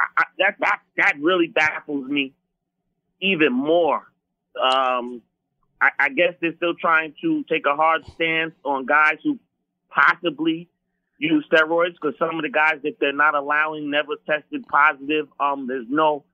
I, 0.00 0.04
I, 0.16 0.24
that 0.38 0.56
that 0.60 0.80
that 0.96 1.14
really 1.20 1.48
baffles 1.48 2.08
me 2.08 2.32
even 3.20 3.52
more. 3.52 4.02
Um, 4.60 5.22
I, 5.80 5.90
I 5.98 6.08
guess 6.10 6.34
they're 6.40 6.56
still 6.56 6.74
trying 6.74 7.14
to 7.22 7.44
take 7.44 7.66
a 7.66 7.74
hard 7.74 8.02
stance 8.14 8.54
on 8.64 8.86
guys 8.86 9.18
who 9.22 9.38
possibly 9.90 10.68
use 11.30 11.46
steroids 11.50 11.94
because 11.94 12.14
some 12.18 12.36
of 12.36 12.42
the 12.42 12.50
guys 12.50 12.80
that 12.82 12.98
they're 13.00 13.12
not 13.12 13.34
allowing 13.34 13.90
never 13.90 14.14
tested 14.26 14.66
positive. 14.68 15.28
Um, 15.38 15.66
there's 15.66 15.86
no 15.88 16.24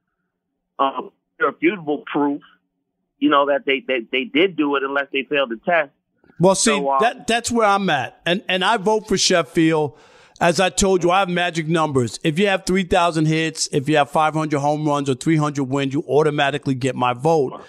um, 0.79 1.11
irrefutable 1.39 2.05
proof 2.11 2.43
you 3.19 3.31
know, 3.31 3.47
that 3.47 3.65
they, 3.67 3.83
they, 3.87 4.01
they 4.11 4.25
did 4.25 4.57
do 4.57 4.77
it 4.77 4.83
unless 4.83 5.07
they 5.13 5.25
failed 5.25 5.51
the 5.51 5.57
test. 5.57 5.91
Well, 6.41 6.55
see, 6.55 6.71
so, 6.71 6.89
uh, 6.89 7.01
that 7.01 7.27
that's 7.27 7.51
where 7.51 7.67
I'm 7.67 7.91
at. 7.91 8.21
And 8.25 8.45
and 8.49 8.65
I 8.65 8.77
vote 8.77 9.09
for 9.09 9.19
Sheffield. 9.19 9.99
As 10.41 10.61
I 10.61 10.71
told 10.71 11.03
you, 11.03 11.11
I 11.11 11.19
have 11.19 11.29
magic 11.29 11.67
numbers. 11.67 12.21
If 12.23 12.39
you 12.39 12.47
have 12.47 12.65
3,000 12.65 13.25
hits, 13.25 13.69
if 13.73 13.89
you 13.89 13.97
have 13.97 14.09
500 14.09 14.61
home 14.61 14.87
runs 14.87 15.11
or 15.11 15.17
300 15.17 15.65
wins, 15.65 15.93
you 15.93 16.05
automatically 16.07 16.75
get 16.75 16.95
my 16.95 17.13
vote. 17.13 17.61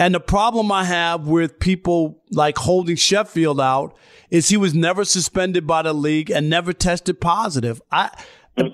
And 0.00 0.14
the 0.14 0.20
problem 0.20 0.72
I 0.72 0.84
have 0.84 1.28
with 1.28 1.60
people 1.60 2.22
like 2.30 2.56
holding 2.56 2.96
Sheffield 2.96 3.60
out 3.60 3.94
is 4.30 4.48
he 4.48 4.56
was 4.56 4.74
never 4.74 5.04
suspended 5.04 5.66
by 5.66 5.82
the 5.82 5.92
league 5.92 6.30
and 6.30 6.48
never 6.48 6.72
tested 6.72 7.20
positive. 7.20 7.82
I, 7.92 8.10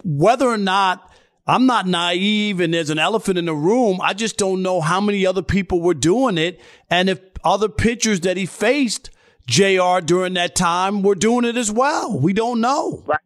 whether 0.05 0.47
or 0.47 0.57
not 0.57 1.13
I'm 1.45 1.67
not 1.67 1.89
naive 1.89 2.61
and 2.61 2.73
there's 2.73 2.91
an 2.91 3.01
elephant 3.01 3.39
in 3.39 3.47
the 3.47 3.57
room. 3.57 4.01
I 4.01 4.15
just 4.15 4.37
don't 4.37 4.63
know 4.63 4.81
how 4.81 5.01
many 5.01 5.27
other 5.27 5.43
people 5.43 5.81
were 5.81 5.95
doing 5.95 6.39
it. 6.39 6.61
And 6.91 7.11
if 7.11 7.19
other 7.43 7.69
pitchers 7.69 8.21
that 8.21 8.37
he 8.37 8.47
faced, 8.47 9.11
JR, 9.49 9.99
during 10.05 10.35
that 10.35 10.55
time 10.55 11.03
were 11.03 11.17
doing 11.17 11.45
it 11.45 11.57
as 11.57 11.73
well. 11.73 12.17
We 12.21 12.35
don't 12.35 12.61
know. 12.61 13.03
Right. 13.05 13.19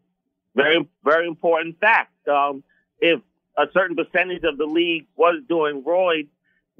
Very, 0.54 0.88
very 1.04 1.28
important 1.28 1.78
fact. 1.80 2.12
Um, 2.26 2.64
if 2.98 3.20
a 3.58 3.66
certain 3.74 3.94
percentage 3.94 4.42
of 4.44 4.56
the 4.56 4.64
league 4.64 5.06
was 5.16 5.42
doing 5.50 5.82
roid, 5.82 6.28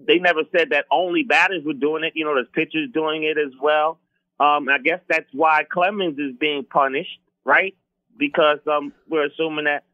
they 0.06 0.18
never 0.18 0.42
said 0.56 0.70
that 0.70 0.86
only 0.90 1.22
batters 1.22 1.64
were 1.64 1.72
doing 1.72 2.04
it. 2.04 2.12
You 2.14 2.24
know, 2.24 2.34
there's 2.34 2.48
pitchers 2.52 2.90
doing 2.92 3.24
it 3.24 3.38
as 3.38 3.52
well. 3.60 3.98
Um, 4.38 4.68
I 4.68 4.78
guess 4.78 5.00
that's 5.08 5.28
why 5.32 5.64
Clemens 5.70 6.18
is 6.18 6.34
being 6.38 6.64
punished, 6.64 7.18
right? 7.44 7.76
Because 8.16 8.58
um, 8.66 8.92
we're 9.08 9.26
assuming 9.26 9.66
that 9.66 9.84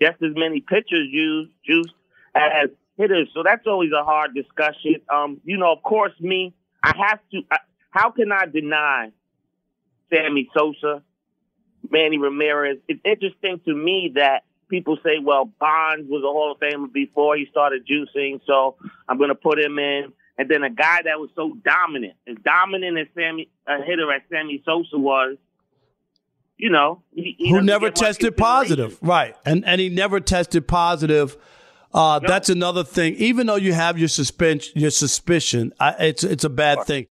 just 0.00 0.22
as 0.22 0.32
many 0.36 0.60
pitchers 0.60 1.08
use 1.10 1.48
juice 1.66 1.92
as 2.34 2.70
hitters. 2.96 3.28
So 3.34 3.42
that's 3.42 3.66
always 3.66 3.90
a 3.92 4.04
hard 4.04 4.34
discussion. 4.34 4.96
Um, 5.12 5.40
you 5.44 5.56
know, 5.56 5.72
of 5.72 5.82
course, 5.82 6.12
me, 6.20 6.54
I 6.82 6.92
have 6.96 7.20
to. 7.32 7.42
I, 7.50 7.58
how 7.90 8.10
can 8.10 8.30
I 8.30 8.46
deny 8.46 9.10
Sammy 10.12 10.48
Sosa, 10.56 11.02
Manny 11.90 12.18
Ramirez? 12.18 12.78
It's 12.86 13.00
interesting 13.04 13.60
to 13.64 13.74
me 13.74 14.12
that 14.14 14.44
people 14.68 14.98
say, 15.04 15.18
well, 15.22 15.46
Bonds 15.58 16.08
was 16.08 16.22
a 16.22 16.26
Hall 16.26 16.52
of 16.52 16.60
Famer 16.60 16.92
before 16.92 17.36
he 17.36 17.46
started 17.50 17.86
juicing, 17.86 18.40
so 18.46 18.76
I'm 19.08 19.18
going 19.18 19.30
to 19.30 19.34
put 19.34 19.58
him 19.58 19.78
in. 19.78 20.12
And 20.36 20.48
then 20.48 20.62
a 20.62 20.70
guy 20.70 21.02
that 21.02 21.18
was 21.18 21.30
so 21.34 21.56
dominant, 21.64 22.14
as 22.28 22.36
dominant 22.44 22.96
as 22.96 23.08
Sammy, 23.14 23.48
a 23.66 23.82
hitter 23.82 24.12
as 24.12 24.22
Sammy 24.30 24.62
Sosa 24.64 24.96
was, 24.96 25.36
you 26.56 26.70
know, 26.70 27.02
he, 27.12 27.34
he 27.38 27.50
who 27.50 27.60
never 27.60 27.90
tested 27.90 28.36
positive, 28.36 28.98
right? 29.02 29.34
And 29.44 29.64
and 29.64 29.80
he 29.80 29.88
never 29.88 30.20
tested 30.20 30.68
positive. 30.68 31.36
Uh, 31.92 32.20
no. 32.22 32.28
That's 32.28 32.48
another 32.50 32.84
thing. 32.84 33.14
Even 33.14 33.46
though 33.46 33.56
you 33.56 33.72
have 33.72 33.98
your 33.98 34.08
suspension, 34.08 34.78
your 34.78 34.90
suspicion, 34.90 35.72
I, 35.80 35.90
it's 36.06 36.24
it's 36.24 36.44
a 36.44 36.50
bad 36.50 36.84
thing. 36.84 37.06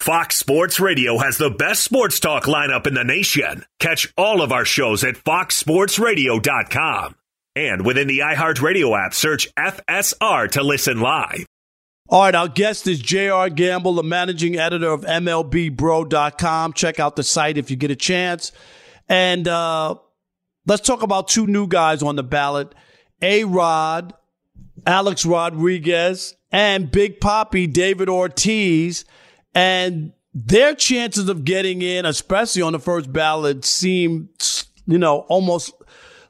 Fox 0.00 0.36
Sports 0.36 0.78
Radio 0.78 1.18
has 1.18 1.38
the 1.38 1.50
best 1.50 1.82
sports 1.82 2.20
talk 2.20 2.44
lineup 2.44 2.86
in 2.86 2.94
the 2.94 3.02
nation. 3.02 3.64
Catch 3.80 4.12
all 4.16 4.40
of 4.42 4.52
our 4.52 4.64
shows 4.64 5.02
at 5.02 5.16
foxsportsradio.com. 5.16 7.16
And 7.56 7.84
within 7.86 8.06
the 8.06 8.20
iHeartRadio 8.20 9.06
app, 9.06 9.14
search 9.14 9.52
FSR 9.54 10.50
to 10.52 10.62
listen 10.62 11.00
live. 11.00 11.46
All 12.08 12.22
right, 12.22 12.34
our 12.34 12.46
guest 12.46 12.86
is 12.86 13.00
J.R. 13.00 13.50
Gamble, 13.50 13.94
the 13.94 14.04
managing 14.04 14.56
editor 14.56 14.90
of 14.90 15.00
MLBBro.com. 15.00 16.74
Check 16.74 17.00
out 17.00 17.16
the 17.16 17.24
site 17.24 17.58
if 17.58 17.68
you 17.70 17.76
get 17.76 17.90
a 17.90 17.96
chance. 17.96 18.52
And 19.08 19.48
uh, 19.48 19.96
let's 20.66 20.86
talk 20.86 21.02
about 21.02 21.26
two 21.26 21.48
new 21.48 21.66
guys 21.66 22.04
on 22.04 22.14
the 22.14 22.22
ballot 22.22 22.72
A 23.22 23.42
Rod, 23.42 24.14
Alex 24.86 25.26
Rodriguez, 25.26 26.36
and 26.52 26.92
Big 26.92 27.18
Poppy, 27.18 27.66
David 27.66 28.08
Ortiz. 28.08 29.04
And 29.56 30.12
their 30.34 30.74
chances 30.74 31.30
of 31.30 31.46
getting 31.46 31.80
in, 31.80 32.04
especially 32.04 32.60
on 32.60 32.74
the 32.74 32.78
first 32.78 33.10
ballot, 33.10 33.64
seem, 33.64 34.28
you 34.86 34.98
know, 34.98 35.20
almost 35.30 35.72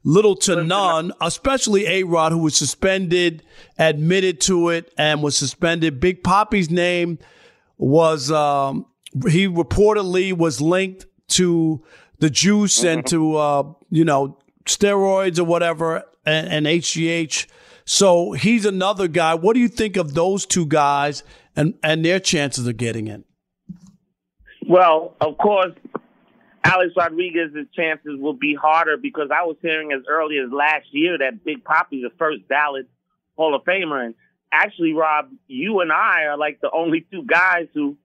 little 0.04 0.36
to 0.36 0.62
none, 0.62 1.12
especially 1.20 1.86
A 1.88 2.04
Rod, 2.04 2.30
who 2.30 2.38
was 2.38 2.56
suspended, 2.56 3.42
admitted 3.80 4.40
to 4.42 4.68
it, 4.68 4.94
and 4.96 5.24
was 5.24 5.36
suspended. 5.36 5.98
Big 5.98 6.22
Poppy's 6.22 6.70
name 6.70 7.18
was, 7.78 8.30
um, 8.30 8.86
he 9.28 9.48
reportedly 9.48 10.32
was 10.32 10.60
linked 10.60 11.06
to 11.30 11.82
the 12.20 12.30
juice 12.30 12.84
and 12.84 13.04
to, 13.08 13.36
uh, 13.36 13.64
you 13.90 14.04
know, 14.04 14.38
steroids 14.66 15.40
or 15.40 15.44
whatever 15.44 16.04
and, 16.24 16.46
and 16.48 16.66
HGH. 16.66 17.48
So 17.84 18.32
he's 18.32 18.64
another 18.64 19.08
guy. 19.08 19.34
What 19.34 19.54
do 19.54 19.60
you 19.60 19.68
think 19.68 19.96
of 19.96 20.14
those 20.14 20.46
two 20.46 20.66
guys 20.66 21.24
and, 21.56 21.74
and 21.82 22.04
their 22.04 22.20
chances 22.20 22.66
of 22.66 22.76
getting 22.76 23.08
in? 23.08 23.24
Well, 24.68 25.14
of 25.20 25.38
course, 25.38 25.72
Alex 26.64 26.92
Rodriguez's 26.96 27.66
chances 27.74 28.18
will 28.18 28.34
be 28.34 28.54
harder 28.54 28.96
because 28.96 29.28
I 29.32 29.44
was 29.44 29.56
hearing 29.62 29.92
as 29.92 30.02
early 30.08 30.38
as 30.38 30.50
last 30.50 30.86
year 30.90 31.16
that 31.18 31.44
Big 31.44 31.64
Poppy's 31.64 32.02
the 32.02 32.10
first 32.18 32.46
ballot 32.48 32.88
Hall 33.36 33.54
of 33.54 33.62
Famer. 33.64 34.04
And 34.04 34.14
actually, 34.52 34.92
Rob, 34.92 35.30
you 35.46 35.80
and 35.80 35.92
I 35.92 36.24
are 36.24 36.36
like 36.36 36.60
the 36.60 36.70
only 36.70 37.06
two 37.10 37.22
guys 37.22 37.68
who, 37.72 37.96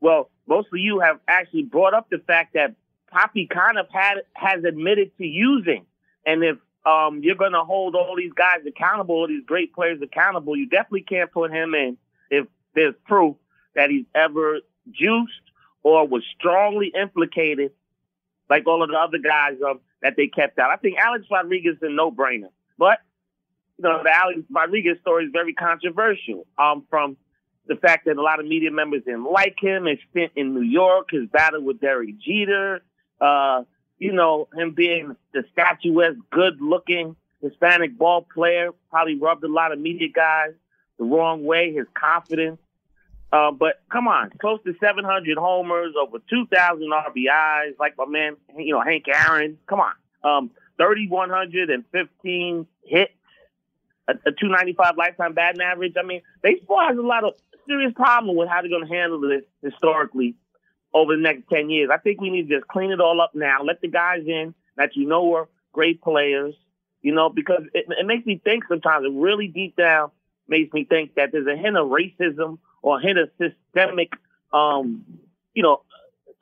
well, 0.00 0.30
mostly 0.48 0.80
you 0.80 0.98
have 0.98 1.20
actually 1.28 1.62
brought 1.62 1.94
up 1.94 2.10
the 2.10 2.18
fact 2.18 2.54
that 2.54 2.74
Poppy 3.10 3.46
kind 3.46 3.78
of 3.78 3.86
had 3.90 4.18
has 4.34 4.64
admitted 4.64 5.16
to 5.18 5.24
using. 5.24 5.86
And 6.26 6.42
if 6.42 6.56
um, 6.84 7.20
you're 7.22 7.36
going 7.36 7.52
to 7.52 7.62
hold 7.62 7.94
all 7.94 8.16
these 8.16 8.32
guys 8.32 8.66
accountable, 8.66 9.14
all 9.14 9.28
these 9.28 9.44
great 9.46 9.72
players 9.72 10.00
accountable, 10.02 10.56
you 10.56 10.66
definitely 10.66 11.02
can't 11.02 11.30
put 11.30 11.52
him 11.52 11.74
in 11.74 11.96
if 12.30 12.46
there's 12.74 12.94
proof 13.06 13.36
that 13.74 13.90
he's 13.90 14.06
ever 14.14 14.60
juiced 14.90 15.32
or 15.82 16.06
was 16.06 16.22
strongly 16.38 16.92
implicated 17.00 17.72
like 18.48 18.66
all 18.66 18.82
of 18.82 18.90
the 18.90 18.96
other 18.96 19.18
guys 19.18 19.54
um, 19.66 19.80
that 20.02 20.14
they 20.16 20.26
kept 20.26 20.58
out. 20.58 20.70
I 20.70 20.76
think 20.76 20.98
Alex 20.98 21.24
Rodriguez 21.30 21.76
is 21.76 21.82
a 21.82 21.88
no-brainer, 21.88 22.50
but 22.76 22.98
you 23.78 23.84
know 23.84 24.02
the 24.02 24.10
Alex 24.10 24.40
Rodriguez 24.50 24.98
story 25.00 25.26
is 25.26 25.30
very 25.32 25.54
controversial. 25.54 26.46
Um, 26.58 26.84
from 26.90 27.16
the 27.66 27.76
fact 27.76 28.06
that 28.06 28.16
a 28.16 28.22
lot 28.22 28.40
of 28.40 28.46
media 28.46 28.70
members 28.70 29.04
didn't 29.04 29.30
like 29.30 29.56
him, 29.60 29.86
his 29.86 29.98
stint 30.10 30.32
in 30.34 30.54
New 30.54 30.62
York, 30.62 31.10
his 31.12 31.28
battle 31.28 31.62
with 31.62 31.80
Derek 31.80 32.18
Jeter, 32.18 32.82
uh, 33.20 33.62
you 33.98 34.12
know 34.12 34.48
him 34.54 34.72
being 34.72 35.16
the 35.32 35.44
statuesque, 35.52 36.18
good-looking 36.30 37.16
Hispanic 37.40 37.96
ball 37.96 38.26
player, 38.34 38.70
probably 38.90 39.16
rubbed 39.16 39.44
a 39.44 39.48
lot 39.48 39.72
of 39.72 39.78
media 39.78 40.08
guys 40.14 40.52
the 41.00 41.06
wrong 41.06 41.42
way. 41.44 41.72
His 41.72 41.86
confidence, 41.94 42.60
Uh, 43.32 43.50
but 43.52 43.80
come 43.90 44.06
on, 44.08 44.30
close 44.40 44.60
to 44.64 44.74
700 44.80 45.38
homers, 45.38 45.94
over 46.00 46.18
2,000 46.28 46.90
RBIs, 46.90 47.78
like 47.78 47.96
my 47.96 48.04
man, 48.04 48.36
you 48.56 48.74
know, 48.74 48.80
Hank 48.80 49.06
Aaron. 49.08 49.56
Come 49.66 49.80
on. 49.80 49.94
Um, 50.22 50.50
3,115 50.78 52.66
hits, 52.84 53.12
a, 54.08 54.12
a 54.12 54.32
295 54.32 54.96
lifetime 54.96 55.34
batting 55.34 55.60
average. 55.60 55.94
I 55.96 56.02
mean, 56.02 56.22
baseball 56.42 56.80
has 56.86 56.98
a 56.98 57.02
lot 57.02 57.24
of 57.24 57.34
serious 57.68 57.92
problem 57.94 58.36
with 58.36 58.48
how 58.48 58.62
they're 58.62 58.70
going 58.70 58.86
to 58.86 58.92
handle 58.92 59.20
this 59.20 59.44
historically 59.62 60.34
over 60.92 61.14
the 61.14 61.22
next 61.22 61.48
10 61.50 61.70
years. 61.70 61.88
I 61.92 61.98
think 61.98 62.20
we 62.20 62.30
need 62.30 62.48
to 62.48 62.56
just 62.56 62.68
clean 62.68 62.90
it 62.90 63.00
all 63.00 63.20
up 63.20 63.32
now. 63.34 63.62
Let 63.62 63.80
the 63.80 63.88
guys 63.88 64.24
in 64.26 64.54
that 64.76 64.96
you 64.96 65.06
know 65.06 65.34
are 65.34 65.48
great 65.72 66.02
players, 66.02 66.56
you 67.00 67.14
know, 67.14 67.28
because 67.28 67.62
it, 67.74 67.86
it 67.88 68.06
makes 68.06 68.26
me 68.26 68.40
think 68.42 68.64
sometimes, 68.68 69.06
really 69.08 69.46
deep 69.46 69.76
down 69.76 70.10
makes 70.50 70.72
me 70.72 70.84
think 70.84 71.14
that 71.14 71.30
there's 71.32 71.46
a 71.46 71.56
hint 71.56 71.76
of 71.76 71.88
racism 71.88 72.58
or 72.82 72.98
a 72.98 73.02
hint 73.02 73.18
of 73.18 73.30
systemic, 73.38 74.12
um, 74.52 75.04
you 75.54 75.62
know, 75.62 75.82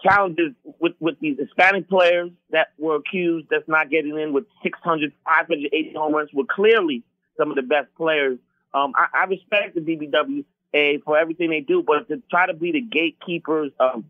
challenges 0.02 0.52
with, 0.80 0.94
with 1.00 1.18
these 1.20 1.36
Hispanic 1.38 1.88
players 1.88 2.30
that 2.50 2.68
were 2.78 2.96
accused 2.96 3.48
that's 3.50 3.68
not 3.68 3.90
getting 3.90 4.18
in 4.18 4.32
with 4.32 4.44
600, 4.62 5.12
580 5.24 5.92
home 5.94 6.14
runs 6.14 6.30
were 6.32 6.44
clearly 6.48 7.04
some 7.36 7.50
of 7.50 7.56
the 7.56 7.62
best 7.62 7.88
players. 7.96 8.38
Um, 8.72 8.92
I, 8.96 9.22
I 9.22 9.24
respect 9.24 9.74
the 9.74 9.80
BBWA 9.80 11.02
for 11.04 11.18
everything 11.18 11.50
they 11.50 11.60
do, 11.60 11.82
but 11.82 12.08
to 12.08 12.22
try 12.30 12.46
to 12.46 12.54
be 12.54 12.72
the 12.72 12.80
gatekeepers 12.80 13.72
of 13.80 14.04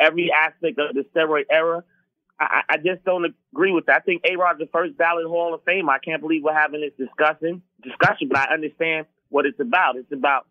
every 0.00 0.30
aspect 0.32 0.78
of 0.78 0.94
the 0.94 1.04
steroid 1.14 1.44
era, 1.50 1.84
I, 2.40 2.62
I 2.68 2.76
just 2.76 3.04
don't 3.04 3.34
agree 3.52 3.72
with 3.72 3.86
that. 3.86 3.96
I 3.96 4.00
think 4.00 4.22
A 4.24 4.36
Rod's 4.36 4.60
the 4.60 4.68
first 4.72 4.96
ballot 4.96 5.26
Hall 5.26 5.54
of 5.54 5.62
Fame. 5.64 5.88
I 5.88 5.98
can't 5.98 6.20
believe 6.20 6.44
we're 6.44 6.54
having 6.54 6.80
this 6.80 6.92
discussion 6.96 7.62
discussion, 7.82 8.28
but 8.28 8.38
I 8.38 8.54
understand 8.54 9.06
what 9.28 9.46
it's 9.46 9.60
about. 9.60 9.96
It's 9.96 10.12
about 10.12 10.46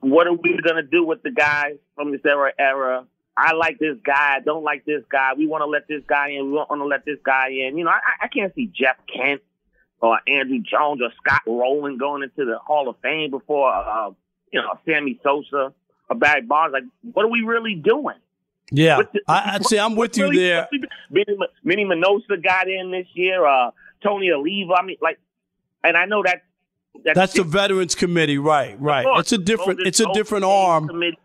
what 0.00 0.26
are 0.26 0.34
we 0.34 0.58
going 0.62 0.76
to 0.76 0.82
do 0.82 1.04
with 1.04 1.22
the 1.22 1.30
guys 1.30 1.76
from 1.94 2.12
this 2.12 2.20
era 2.24 2.52
era 2.58 3.06
I 3.36 3.52
like 3.52 3.78
this 3.78 3.96
guy. 4.04 4.36
I 4.36 4.40
don't 4.40 4.62
like 4.62 4.84
this 4.84 5.02
guy. 5.10 5.32
We 5.36 5.46
want 5.46 5.62
to 5.62 5.66
let 5.66 5.88
this 5.88 6.02
guy 6.06 6.30
in. 6.30 6.46
We 6.46 6.52
want 6.52 6.70
to 6.70 6.84
let 6.84 7.04
this 7.04 7.18
guy 7.24 7.48
in. 7.48 7.76
You 7.76 7.84
know, 7.84 7.90
I, 7.90 8.24
I 8.24 8.28
can't 8.28 8.54
see 8.54 8.66
Jeff 8.66 8.96
Kent 9.12 9.42
or 10.00 10.20
Andruw 10.28 10.62
Jones 10.64 11.00
or 11.02 11.10
Scott 11.16 11.42
Rolen 11.46 11.98
going 11.98 12.22
into 12.22 12.44
the 12.44 12.58
Hall 12.58 12.88
of 12.88 12.96
Fame 13.02 13.30
before, 13.30 13.72
uh, 13.72 14.10
you 14.52 14.60
know, 14.60 14.78
Sammy 14.86 15.18
Sosa 15.22 15.72
or 16.08 16.16
Barry 16.16 16.42
Bonds. 16.42 16.72
Like, 16.72 16.84
what 17.12 17.24
are 17.24 17.30
we 17.30 17.40
really 17.40 17.74
doing? 17.74 18.16
Yeah, 18.70 19.02
the, 19.12 19.20
I, 19.28 19.58
would 19.58 19.66
say 19.66 19.78
I'm 19.78 19.94
with 19.94 20.16
you 20.16 20.24
really, 20.24 20.38
there. 20.38 20.68
Minnie, 21.10 21.36
Minnie 21.62 21.84
Minoso 21.84 22.42
got 22.42 22.68
in 22.68 22.90
this 22.92 23.06
year. 23.14 23.44
Uh, 23.44 23.72
Tony 24.02 24.30
Oliva. 24.30 24.74
I 24.74 24.84
mean, 24.84 24.96
like, 25.02 25.18
and 25.82 25.96
I 25.96 26.06
know 26.06 26.22
that. 26.22 26.42
That's, 27.04 27.16
that's 27.16 27.32
the 27.34 27.44
Veterans 27.44 27.94
Committee, 27.94 28.38
right? 28.38 28.80
Right. 28.80 29.06
It's 29.18 29.32
a 29.32 29.38
different. 29.38 29.80
It's 29.80 30.00
a 30.00 30.12
different 30.12 30.44
arm. 30.44 30.88
Committee. 30.88 31.18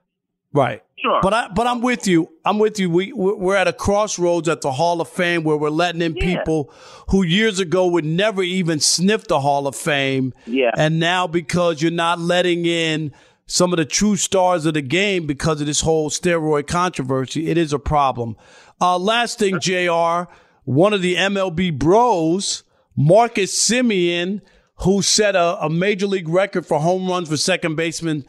Right. 0.52 0.84
Sure. 0.98 1.20
But 1.22 1.34
I 1.34 1.48
but 1.48 1.68
I'm 1.68 1.82
with 1.82 2.08
you. 2.08 2.30
I'm 2.44 2.60
with 2.60 2.80
you. 2.80 2.90
We 2.90 3.14
we're 3.14 3.56
at 3.56 3.68
a 3.68 3.74
crossroads 3.74 4.50
at 4.50 4.62
the 4.62 4.72
Hall 4.72 5.00
of 5.00 5.08
Fame 5.08 5.44
where 5.44 5.56
we're 5.56 5.70
letting 5.70 6.02
in 6.02 6.16
yeah. 6.16 6.38
people 6.38 6.74
who 7.10 7.24
years 7.24 7.60
ago 7.60 7.88
would 7.88 8.04
never 8.04 8.44
even 8.44 8.80
sniff 8.80 9.28
the 9.28 9.40
Hall 9.40 9.68
of 9.68 9.76
Fame. 9.76 10.34
Yeah. 10.46 10.72
And 10.76 11.00
now 11.00 11.28
because 11.28 11.82
you're 11.82 11.92
not 11.92 12.20
letting 12.20 12.66
in 12.66 13.14
some 13.46 13.72
of 13.72 13.78
the 13.78 13.86
true 13.86 14.16
stars 14.16 14.66
of 14.66 14.74
the 14.74 14.82
game 14.82 15.26
because 15.26 15.62
of 15.62 15.68
this 15.68 15.82
whole 15.82 16.10
steroid 16.10 16.68
controversy, 16.68 17.48
it 17.48 17.58
is 17.58 17.72
a 17.72 17.80
problem. 17.80 18.36
Uh, 18.82 18.98
last 18.98 19.40
thing, 19.40 19.60
Jr. 19.60 20.32
One 20.66 20.94
of 20.94 21.02
the 21.02 21.16
MLB 21.16 21.78
bros, 21.78 22.64
Marcus 22.96 23.58
Semien, 23.58 24.42
who 24.82 25.02
set 25.02 25.36
a, 25.36 25.64
a 25.64 25.70
major 25.70 26.08
league 26.08 26.30
record 26.30 26.66
for 26.66 26.80
home 26.80 27.10
runs 27.10 27.30
for 27.30 27.38
second 27.38 27.76
baseman 27.76 28.26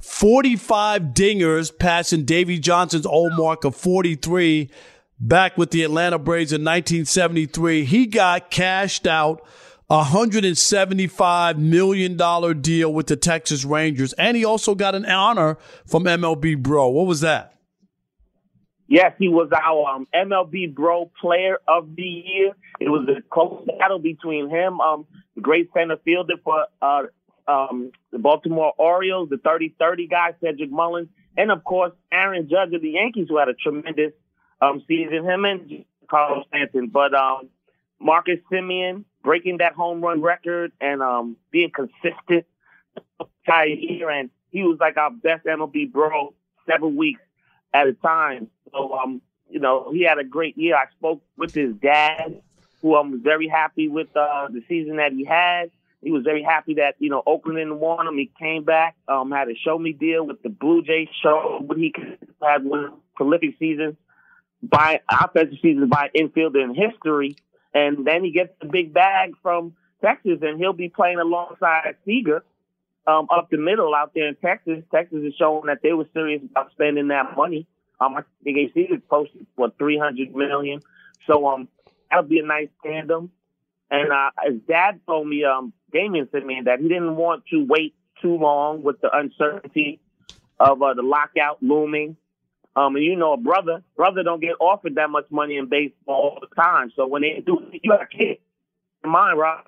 45 0.00 1.02
dingers, 1.14 1.76
passing 1.78 2.24
Davey 2.24 2.58
Johnson's 2.58 3.06
old 3.06 3.34
mark 3.36 3.64
of 3.64 3.76
43 3.76 4.68
back 5.20 5.56
with 5.56 5.70
the 5.70 5.84
Atlanta 5.84 6.18
Braves 6.18 6.52
in 6.52 6.62
1973. 6.62 7.84
He 7.84 8.06
got 8.06 8.50
cashed 8.50 9.06
out 9.06 9.46
a 9.88 10.02
$175 10.04 11.58
million 11.58 12.60
deal 12.60 12.92
with 12.92 13.06
the 13.06 13.16
Texas 13.16 13.64
Rangers. 13.64 14.12
And 14.14 14.36
he 14.36 14.44
also 14.44 14.74
got 14.74 14.94
an 14.94 15.04
honor 15.04 15.56
from 15.86 16.04
MLB 16.04 16.60
Bro. 16.60 16.88
What 16.88 17.06
was 17.06 17.20
that? 17.20 17.54
Yes, 18.88 19.12
he 19.18 19.28
was 19.28 19.50
our 19.52 19.94
um, 19.94 20.06
MLB 20.14 20.74
Bro 20.74 21.12
Player 21.20 21.58
of 21.68 21.94
the 21.94 22.02
Year. 22.02 22.52
It 22.80 22.88
was 22.88 23.08
a 23.08 23.22
close 23.32 23.64
battle 23.78 23.98
between 23.98 24.50
him, 24.50 24.80
um, 24.80 25.06
the 25.34 25.40
great 25.40 25.70
center 25.74 25.96
fielder 26.04 26.34
for 26.42 26.66
uh, 26.80 27.02
um, 27.46 27.92
the 28.10 28.18
Baltimore 28.18 28.72
Orioles, 28.78 29.28
the 29.30 29.36
30-30 29.36 30.10
guy, 30.10 30.34
Cedric 30.40 30.70
Mullins, 30.70 31.08
and 31.36 31.50
of 31.50 31.64
course, 31.64 31.92
Aaron 32.10 32.48
Judge 32.48 32.72
of 32.74 32.82
the 32.82 32.90
Yankees, 32.90 33.26
who 33.28 33.38
had 33.38 33.48
a 33.48 33.54
tremendous 33.54 34.12
um, 34.60 34.82
season, 34.86 35.24
him 35.24 35.44
and 35.44 35.84
Carlos 36.08 36.44
Stanton. 36.48 36.88
But 36.88 37.14
um, 37.14 37.48
Marcus 37.98 38.38
Semien 38.50 39.04
breaking 39.22 39.58
that 39.58 39.74
home 39.74 40.00
run 40.00 40.20
record 40.20 40.72
and 40.80 41.02
um, 41.02 41.36
being 41.50 41.70
consistent 41.70 42.46
entire 43.46 43.66
year, 43.66 44.10
and 44.10 44.30
he 44.50 44.62
was 44.62 44.78
like 44.80 44.96
our 44.96 45.10
best 45.10 45.46
MLB 45.46 45.90
bro 45.90 46.34
seven 46.68 46.96
weeks 46.96 47.20
at 47.72 47.86
a 47.86 47.94
time. 47.94 48.48
So, 48.72 48.92
um, 48.94 49.22
you 49.48 49.60
know, 49.60 49.90
he 49.92 50.02
had 50.02 50.18
a 50.18 50.24
great 50.24 50.56
year. 50.56 50.76
I 50.76 50.84
spoke 50.98 51.22
with 51.36 51.54
his 51.54 51.74
dad, 51.76 52.42
who 52.82 52.88
was 52.88 53.20
very 53.22 53.48
happy 53.48 53.88
with 53.88 54.08
uh, 54.16 54.48
the 54.48 54.62
season 54.68 54.96
that 54.96 55.12
he 55.12 55.24
had 55.24 55.70
he 56.02 56.10
was 56.10 56.24
very 56.24 56.42
happy 56.42 56.74
that 56.74 56.96
you 56.98 57.08
know 57.08 57.22
Oakland 57.24 57.58
didn't 57.58 57.78
want 57.78 58.08
him. 58.08 58.18
He 58.18 58.30
came 58.38 58.64
back, 58.64 58.96
um, 59.06 59.30
had 59.30 59.48
a 59.48 59.54
show 59.54 59.78
me 59.78 59.92
deal 59.92 60.26
with 60.26 60.42
the 60.42 60.48
Blue 60.48 60.82
Jays, 60.82 61.08
show 61.22 61.62
what 61.64 61.78
he 61.78 61.94
had 62.42 62.64
one 62.64 62.94
prolific 63.14 63.54
season 63.58 63.96
by 64.62 65.00
offensive 65.08 65.58
season 65.62 65.88
by 65.88 66.10
infielder 66.14 66.62
in 66.62 66.74
history, 66.74 67.36
and 67.72 68.04
then 68.04 68.24
he 68.24 68.32
gets 68.32 68.52
the 68.60 68.66
big 68.66 68.92
bag 68.92 69.34
from 69.42 69.74
Texas, 70.02 70.38
and 70.42 70.58
he'll 70.58 70.72
be 70.72 70.88
playing 70.88 71.18
alongside 71.20 71.94
Seager 72.04 72.44
um, 73.06 73.28
up 73.30 73.48
the 73.50 73.56
middle 73.56 73.94
out 73.94 74.12
there 74.14 74.26
in 74.26 74.34
Texas. 74.36 74.82
Texas 74.92 75.20
is 75.22 75.34
showing 75.38 75.66
that 75.66 75.78
they 75.82 75.92
were 75.92 76.06
serious 76.12 76.42
about 76.50 76.72
spending 76.72 77.08
that 77.08 77.36
money. 77.36 77.66
Um, 78.00 78.16
I 78.16 78.22
think 78.42 78.72
Seager 78.74 78.98
posted 79.08 79.46
for 79.54 79.70
three 79.78 79.98
hundred 79.98 80.34
million, 80.34 80.82
so 81.28 81.46
um, 81.46 81.68
that'll 82.12 82.28
be 82.28 82.38
a 82.38 82.46
nice 82.46 82.68
tandem. 82.84 83.30
And 83.90 84.12
uh, 84.12 84.30
his 84.44 84.60
dad 84.68 85.00
told 85.06 85.26
me, 85.28 85.44
um, 85.44 85.72
Damien 85.92 86.28
said 86.32 86.44
me 86.44 86.60
that 86.64 86.80
he 86.80 86.88
didn't 86.88 87.16
want 87.16 87.44
to 87.50 87.64
wait 87.64 87.94
too 88.20 88.36
long 88.36 88.82
with 88.82 89.00
the 89.00 89.14
uncertainty 89.14 90.00
of 90.58 90.82
uh, 90.82 90.94
the 90.94 91.02
lockout 91.02 91.62
looming. 91.62 92.16
Um, 92.74 92.96
and 92.96 93.04
you 93.04 93.16
know, 93.16 93.34
a 93.34 93.36
brother, 93.36 93.82
brother 93.96 94.22
don't 94.22 94.40
get 94.40 94.54
offered 94.60 94.94
that 94.94 95.10
much 95.10 95.26
money 95.30 95.56
in 95.56 95.68
baseball 95.68 96.14
all 96.14 96.38
the 96.40 96.54
time. 96.54 96.90
So 96.96 97.06
when 97.06 97.22
they 97.22 97.42
do, 97.44 97.58
you 97.70 97.90
got 97.90 98.02
a 98.02 98.06
kid 98.06 98.38
in 99.04 99.10
mind, 99.10 99.38
Rob. 99.38 99.66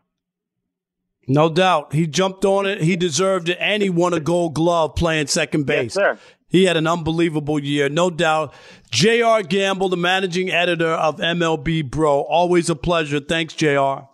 No 1.26 1.48
doubt. 1.50 1.92
He 1.92 2.06
jumped 2.06 2.44
on 2.44 2.66
it. 2.66 2.82
He 2.82 2.96
deserved 2.96 3.48
it. 3.48 3.58
And 3.60 3.82
he 3.82 3.90
won 3.90 4.12
a 4.14 4.20
gold 4.20 4.54
glove 4.54 4.94
playing 4.94 5.26
second 5.26 5.64
base. 5.64 5.94
Yes, 5.96 6.18
sir. 6.18 6.18
He 6.54 6.66
had 6.66 6.76
an 6.76 6.86
unbelievable 6.86 7.58
year, 7.58 7.88
no 7.88 8.10
doubt. 8.10 8.54
JR 8.92 9.40
Gamble, 9.40 9.88
the 9.88 9.96
managing 9.96 10.52
editor 10.52 10.92
of 10.92 11.16
MLB 11.16 11.90
Bro. 11.90 12.20
Always 12.20 12.70
a 12.70 12.76
pleasure. 12.76 13.18
Thanks, 13.18 13.54
JR. 13.54 14.06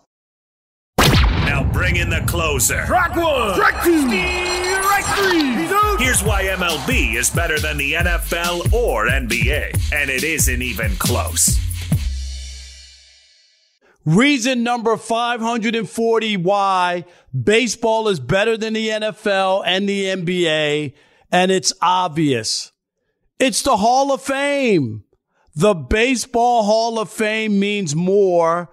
Now 0.96 1.70
bring 1.70 1.96
in 1.96 2.08
the 2.08 2.24
closer. 2.26 2.86
Track 2.86 3.14
one. 3.14 3.56
Track 3.56 3.84
two. 3.84 4.08
Strike 4.08 5.04
three. 5.18 6.02
Here's 6.02 6.22
why 6.24 6.44
MLB 6.44 7.14
is 7.14 7.28
better 7.28 7.58
than 7.58 7.76
the 7.76 7.92
NFL 7.92 8.72
or 8.72 9.06
NBA, 9.06 9.92
and 9.92 10.08
it 10.08 10.24
isn't 10.24 10.62
even 10.62 10.96
close. 10.96 11.58
Reason 14.06 14.62
number 14.62 14.96
540 14.96 16.38
why 16.38 17.04
baseball 17.38 18.08
is 18.08 18.18
better 18.18 18.56
than 18.56 18.72
the 18.72 18.88
NFL 18.88 19.62
and 19.66 19.86
the 19.86 20.06
NBA, 20.06 20.94
and 21.32 21.50
it's 21.50 21.72
obvious. 21.80 22.72
It's 23.38 23.62
the 23.62 23.76
Hall 23.76 24.12
of 24.12 24.22
Fame. 24.22 25.04
The 25.54 25.74
Baseball 25.74 26.62
Hall 26.64 26.98
of 26.98 27.10
Fame 27.10 27.58
means 27.58 27.94
more 27.94 28.70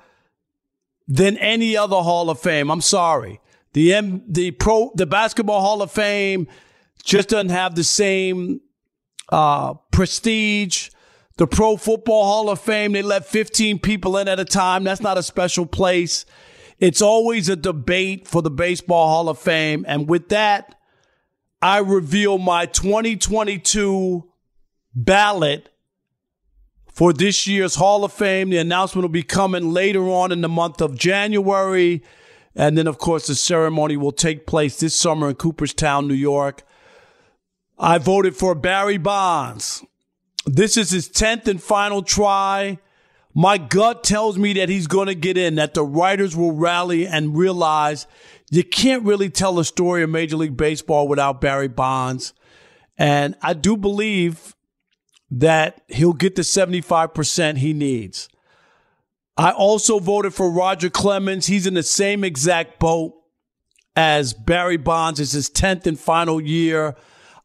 than 1.08 1.38
any 1.38 1.76
other 1.76 1.98
Hall 1.98 2.30
of 2.30 2.40
Fame. 2.40 2.70
I'm 2.70 2.82
sorry. 2.82 3.40
The 3.74 3.94
M, 3.94 4.24
the 4.28 4.52
pro, 4.52 4.92
the 4.96 5.06
Basketball 5.06 5.62
Hall 5.62 5.82
of 5.82 5.92
Fame 5.92 6.48
just 7.04 7.30
doesn't 7.30 7.50
have 7.50 7.76
the 7.76 7.84
same 7.84 8.62
uh, 9.30 9.76
prestige. 9.92 10.90
The 11.38 11.48
Pro 11.48 11.78
Football 11.78 12.26
Hall 12.26 12.50
of 12.50 12.60
Fame, 12.60 12.94
they 12.94 13.04
let 13.04 13.26
15 13.26 13.80
people 13.80 14.18
in 14.18 14.28
at 14.28 14.40
a 14.40 14.46
time. 14.46 14.84
That's 14.84 15.02
not 15.02 15.18
a 15.18 15.24
special 15.24 15.66
place. 15.66 16.26
It's 16.80 17.02
always 17.02 17.50
a 17.50 17.56
debate 17.56 18.28
for 18.28 18.42
the 18.42 18.50
Baseball 18.50 19.08
Hall 19.08 19.30
of 19.30 19.38
Fame. 19.38 19.86
And 19.88 20.10
with 20.10 20.30
that, 20.30 20.77
I 21.62 21.80
reveal 21.80 22.38
my 22.38 22.68
2022 22.68 24.30
ballot 24.94 25.70
for 26.92 27.14
this 27.14 27.48
year's 27.48 27.76
Hall 27.76 28.04
of 28.04 28.14
Fame. 28.14 28.50
The 28.50 28.58
announcement 28.58 29.04
will 29.04 29.10
be 29.10 29.24
coming 29.24 29.72
later 29.72 30.08
on 30.08 30.32
in 30.32 30.42
the 30.42 30.50
month 30.50 30.82
of 30.82 30.98
January. 30.98 32.04
And 32.56 32.78
then, 32.78 32.88
of 32.88 32.98
course, 32.98 33.28
the 33.28 33.36
ceremony 33.36 33.98
will 33.98 34.12
take 34.12 34.48
place 34.48 34.80
this 34.80 34.96
summer 34.96 35.30
in 35.30 35.36
Cooperstown, 35.36 36.08
New 36.08 36.14
York. 36.14 36.64
I 37.78 37.98
voted 38.00 38.36
for 38.36 38.56
Barry 38.56 38.98
Bonds. 38.98 39.84
This 40.46 40.78
is 40.78 40.92
his 40.92 41.10
10th 41.10 41.48
and 41.48 41.62
final 41.62 42.02
try. 42.02 42.80
My 43.34 43.60
gut 43.60 44.04
tells 44.04 44.38
me 44.38 44.54
that 44.54 44.70
he's 44.70 44.88
going 44.88 45.08
to 45.08 45.14
get 45.14 45.38
in, 45.38 45.56
that 45.56 45.76
the 45.76 45.84
writers 45.84 46.36
will 46.36 46.54
rally 46.54 47.06
and 47.06 47.38
realize 47.38 48.08
you 48.50 48.64
can't 48.64 49.04
really 49.04 49.30
tell 49.30 49.60
a 49.60 49.66
story 49.66 50.04
of 50.04 50.10
Major 50.10 50.38
League 50.38 50.58
Baseball 50.58 51.08
without 51.08 51.42
Barry 51.42 51.68
Bonds. 51.68 52.34
And 52.98 53.36
I 53.42 53.54
do 53.54 53.78
believe 53.78 54.56
that 55.30 55.82
he'll 55.88 56.14
get 56.14 56.36
the 56.36 56.42
75% 56.42 57.58
he 57.58 57.74
needs. 57.74 58.30
I 59.36 59.52
also 59.52 60.00
voted 60.00 60.34
for 60.34 60.50
Roger 60.50 60.90
Clemens. 60.90 61.48
He's 61.48 61.68
in 61.68 61.74
the 61.74 61.84
same 61.84 62.24
exact 62.24 62.80
boat 62.80 63.14
as 63.96 64.34
Barry 64.34 64.78
Bonds. 64.78 65.20
It's 65.20 65.34
his 65.34 65.50
10th 65.50 65.86
and 65.86 66.00
final 66.00 66.42
year. 66.42 66.96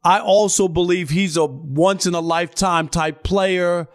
I 0.05 0.21
also 0.21 0.69
believe 0.69 1.11
he's 1.11 1.37
a 1.37 1.45
once 1.45 2.07
in 2.07 2.15
a 2.15 2.21
lifetime 2.21 2.88
type 2.88 3.23
player 3.23 3.88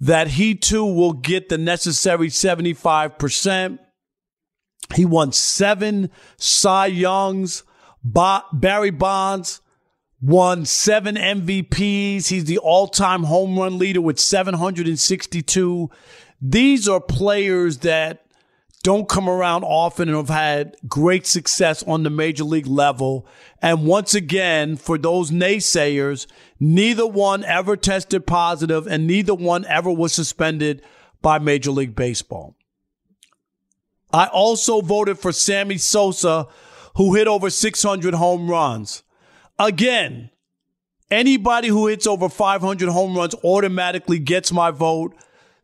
that 0.00 0.28
he 0.28 0.54
too 0.54 0.84
will 0.84 1.12
get 1.12 1.48
the 1.48 1.58
necessary 1.58 2.28
75%. 2.28 3.78
He 4.94 5.04
won 5.04 5.32
seven 5.32 6.10
Cy 6.36 6.86
Youngs. 6.86 7.64
Barry 8.04 8.90
Bonds 8.90 9.60
won 10.20 10.64
seven 10.64 11.16
MVPs. 11.16 12.28
He's 12.28 12.44
the 12.44 12.58
all 12.58 12.88
time 12.88 13.24
home 13.24 13.58
run 13.58 13.78
leader 13.78 14.00
with 14.00 14.18
762. 14.18 15.90
These 16.40 16.88
are 16.88 17.00
players 17.00 17.78
that 17.78 18.26
don't 18.82 19.08
come 19.08 19.28
around 19.28 19.64
often 19.64 20.08
and 20.08 20.16
have 20.16 20.28
had 20.28 20.76
great 20.86 21.26
success 21.26 21.82
on 21.84 22.04
the 22.04 22.10
major 22.10 22.44
league 22.44 22.68
level. 22.68 23.26
And 23.60 23.84
once 23.84 24.14
again, 24.14 24.76
for 24.76 24.96
those 24.96 25.32
naysayers, 25.32 26.26
neither 26.60 27.06
one 27.06 27.42
ever 27.44 27.76
tested 27.76 28.26
positive 28.26 28.86
and 28.86 29.06
neither 29.06 29.34
one 29.34 29.64
ever 29.64 29.90
was 29.90 30.12
suspended 30.12 30.82
by 31.20 31.40
Major 31.40 31.72
League 31.72 31.96
Baseball. 31.96 32.55
I 34.16 34.28
also 34.28 34.80
voted 34.80 35.18
for 35.18 35.30
Sammy 35.30 35.76
Sosa, 35.76 36.48
who 36.96 37.14
hit 37.14 37.28
over 37.28 37.50
600 37.50 38.14
home 38.14 38.50
runs. 38.50 39.02
Again, 39.58 40.30
anybody 41.10 41.68
who 41.68 41.86
hits 41.86 42.06
over 42.06 42.30
500 42.30 42.88
home 42.88 43.14
runs 43.14 43.34
automatically 43.44 44.18
gets 44.18 44.50
my 44.50 44.70
vote. 44.70 45.14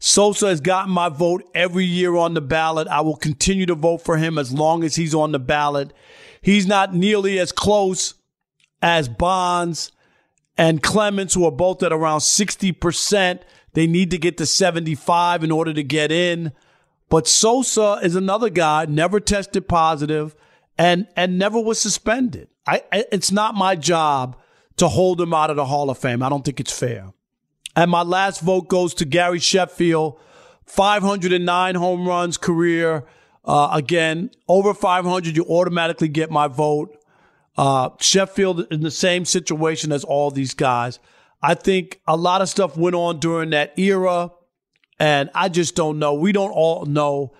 Sosa 0.00 0.48
has 0.48 0.60
gotten 0.60 0.92
my 0.92 1.08
vote 1.08 1.48
every 1.54 1.86
year 1.86 2.14
on 2.14 2.34
the 2.34 2.42
ballot. 2.42 2.88
I 2.88 3.00
will 3.00 3.16
continue 3.16 3.64
to 3.66 3.74
vote 3.74 4.02
for 4.02 4.18
him 4.18 4.36
as 4.36 4.52
long 4.52 4.84
as 4.84 4.96
he's 4.96 5.14
on 5.14 5.32
the 5.32 5.38
ballot. 5.38 5.94
He's 6.42 6.66
not 6.66 6.94
nearly 6.94 7.38
as 7.38 7.52
close 7.52 8.14
as 8.82 9.08
Bonds 9.08 9.92
and 10.58 10.82
Clemens, 10.82 11.32
who 11.32 11.46
are 11.46 11.52
both 11.52 11.82
at 11.82 11.92
around 11.92 12.18
60%. 12.18 13.40
They 13.72 13.86
need 13.86 14.10
to 14.10 14.18
get 14.18 14.36
to 14.36 14.44
75 14.44 15.42
in 15.42 15.50
order 15.50 15.72
to 15.72 15.82
get 15.82 16.12
in. 16.12 16.52
But 17.12 17.28
Sosa 17.28 18.00
is 18.02 18.16
another 18.16 18.48
guy, 18.48 18.86
never 18.86 19.20
tested 19.20 19.68
positive 19.68 20.34
and, 20.78 21.06
and 21.14 21.38
never 21.38 21.60
was 21.60 21.78
suspended. 21.78 22.48
I, 22.66 22.84
it's 22.90 23.30
not 23.30 23.54
my 23.54 23.76
job 23.76 24.34
to 24.78 24.88
hold 24.88 25.20
him 25.20 25.34
out 25.34 25.50
of 25.50 25.56
the 25.56 25.66
Hall 25.66 25.90
of 25.90 25.98
Fame. 25.98 26.22
I 26.22 26.30
don't 26.30 26.42
think 26.42 26.58
it's 26.58 26.72
fair. 26.72 27.12
And 27.76 27.90
my 27.90 28.00
last 28.00 28.40
vote 28.40 28.68
goes 28.68 28.94
to 28.94 29.04
Gary 29.04 29.40
Sheffield, 29.40 30.18
509 30.64 31.74
home 31.74 32.08
runs 32.08 32.38
career. 32.38 33.04
Uh, 33.44 33.68
again, 33.74 34.30
over 34.48 34.72
500, 34.72 35.36
you 35.36 35.44
automatically 35.44 36.08
get 36.08 36.30
my 36.30 36.48
vote. 36.48 36.96
Uh, 37.58 37.90
Sheffield 38.00 38.68
in 38.70 38.80
the 38.80 38.90
same 38.90 39.26
situation 39.26 39.92
as 39.92 40.02
all 40.02 40.30
these 40.30 40.54
guys. 40.54 40.98
I 41.42 41.56
think 41.56 42.00
a 42.08 42.16
lot 42.16 42.40
of 42.40 42.48
stuff 42.48 42.74
went 42.74 42.96
on 42.96 43.20
during 43.20 43.50
that 43.50 43.78
era, 43.78 44.30
and 45.02 45.30
I 45.34 45.48
just 45.48 45.74
don't 45.74 45.98
know. 45.98 46.14
We 46.14 46.30
don't 46.30 46.52
all 46.52 46.86
know 46.86 47.32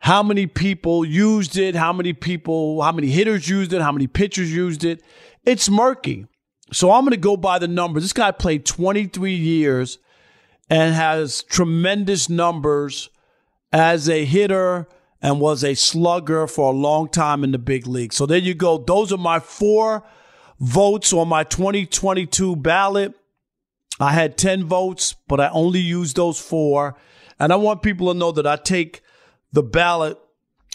how 0.00 0.22
many 0.22 0.46
people 0.46 1.02
used 1.02 1.56
it, 1.56 1.74
how 1.74 1.94
many 1.94 2.12
people, 2.12 2.82
how 2.82 2.92
many 2.92 3.08
hitters 3.08 3.48
used 3.48 3.72
it, 3.72 3.80
how 3.80 3.90
many 3.90 4.06
pitchers 4.06 4.54
used 4.54 4.84
it. 4.84 5.02
It's 5.46 5.70
murky. 5.70 6.26
So 6.72 6.92
I'm 6.92 7.04
going 7.04 7.12
to 7.12 7.16
go 7.16 7.38
by 7.38 7.58
the 7.58 7.68
numbers. 7.68 8.02
This 8.02 8.12
guy 8.12 8.32
played 8.32 8.66
23 8.66 9.32
years 9.32 9.96
and 10.68 10.94
has 10.94 11.42
tremendous 11.44 12.28
numbers 12.28 13.08
as 13.72 14.06
a 14.10 14.26
hitter 14.26 14.86
and 15.22 15.40
was 15.40 15.64
a 15.64 15.72
slugger 15.72 16.46
for 16.46 16.70
a 16.70 16.76
long 16.76 17.08
time 17.08 17.42
in 17.42 17.52
the 17.52 17.58
big 17.58 17.86
league. 17.86 18.12
So 18.12 18.26
there 18.26 18.36
you 18.36 18.52
go. 18.52 18.76
Those 18.76 19.10
are 19.10 19.16
my 19.16 19.40
four 19.40 20.04
votes 20.58 21.14
on 21.14 21.28
my 21.28 21.44
2022 21.44 22.56
ballot. 22.56 23.14
I 24.00 24.12
had 24.12 24.38
10 24.38 24.64
votes, 24.64 25.14
but 25.28 25.40
I 25.40 25.50
only 25.50 25.80
used 25.80 26.16
those 26.16 26.40
four. 26.40 26.96
And 27.38 27.52
I 27.52 27.56
want 27.56 27.82
people 27.82 28.12
to 28.12 28.18
know 28.18 28.32
that 28.32 28.46
I 28.46 28.56
take 28.56 29.02
the 29.52 29.62
ballot 29.62 30.18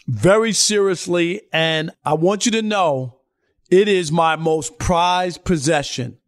very 0.08 0.54
seriously. 0.54 1.42
And 1.52 1.92
I 2.06 2.14
want 2.14 2.46
you 2.46 2.52
to 2.52 2.62
know 2.62 3.20
it 3.72 3.88
is 3.88 4.12
my 4.12 4.36
most 4.36 4.78
prized 4.78 5.44
possession. 5.44 6.20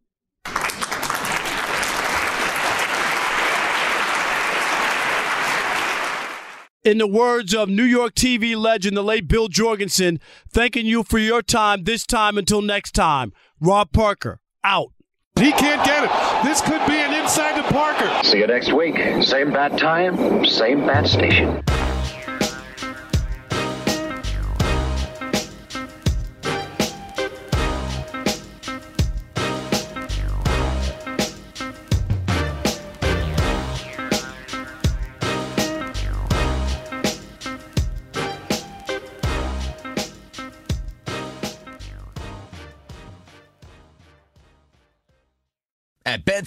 In 6.83 6.99
the 6.99 7.07
words 7.07 7.53
of 7.53 7.67
New 7.67 7.83
York 7.83 8.15
TV 8.15 8.55
legend, 8.55 8.95
the 8.95 9.03
late 9.03 9.27
Bill 9.27 9.49
Jorgensen, 9.49 10.21
thanking 10.49 10.85
you 10.85 11.03
for 11.03 11.19
your 11.19 11.41
time 11.41 11.83
this 11.83 12.07
time 12.07 12.37
until 12.37 12.61
next 12.61 12.93
time. 12.93 13.33
Rob 13.59 13.91
Parker, 13.91 14.39
out. 14.63 14.96
He 15.39 15.51
can't 15.51 15.85
get 15.85 16.03
it. 16.03 16.43
This 16.43 16.61
could 16.61 16.85
be 16.87 16.95
an 16.95 17.13
inside 17.13 17.55
to 17.57 17.63
Parker. 17.71 18.23
See 18.23 18.39
you 18.39 18.47
next 18.47 18.73
week. 18.73 18.95
Same 19.23 19.51
bat 19.51 19.77
time, 19.77 20.45
same 20.45 20.85
bat 20.85 21.07
station. 21.07 21.63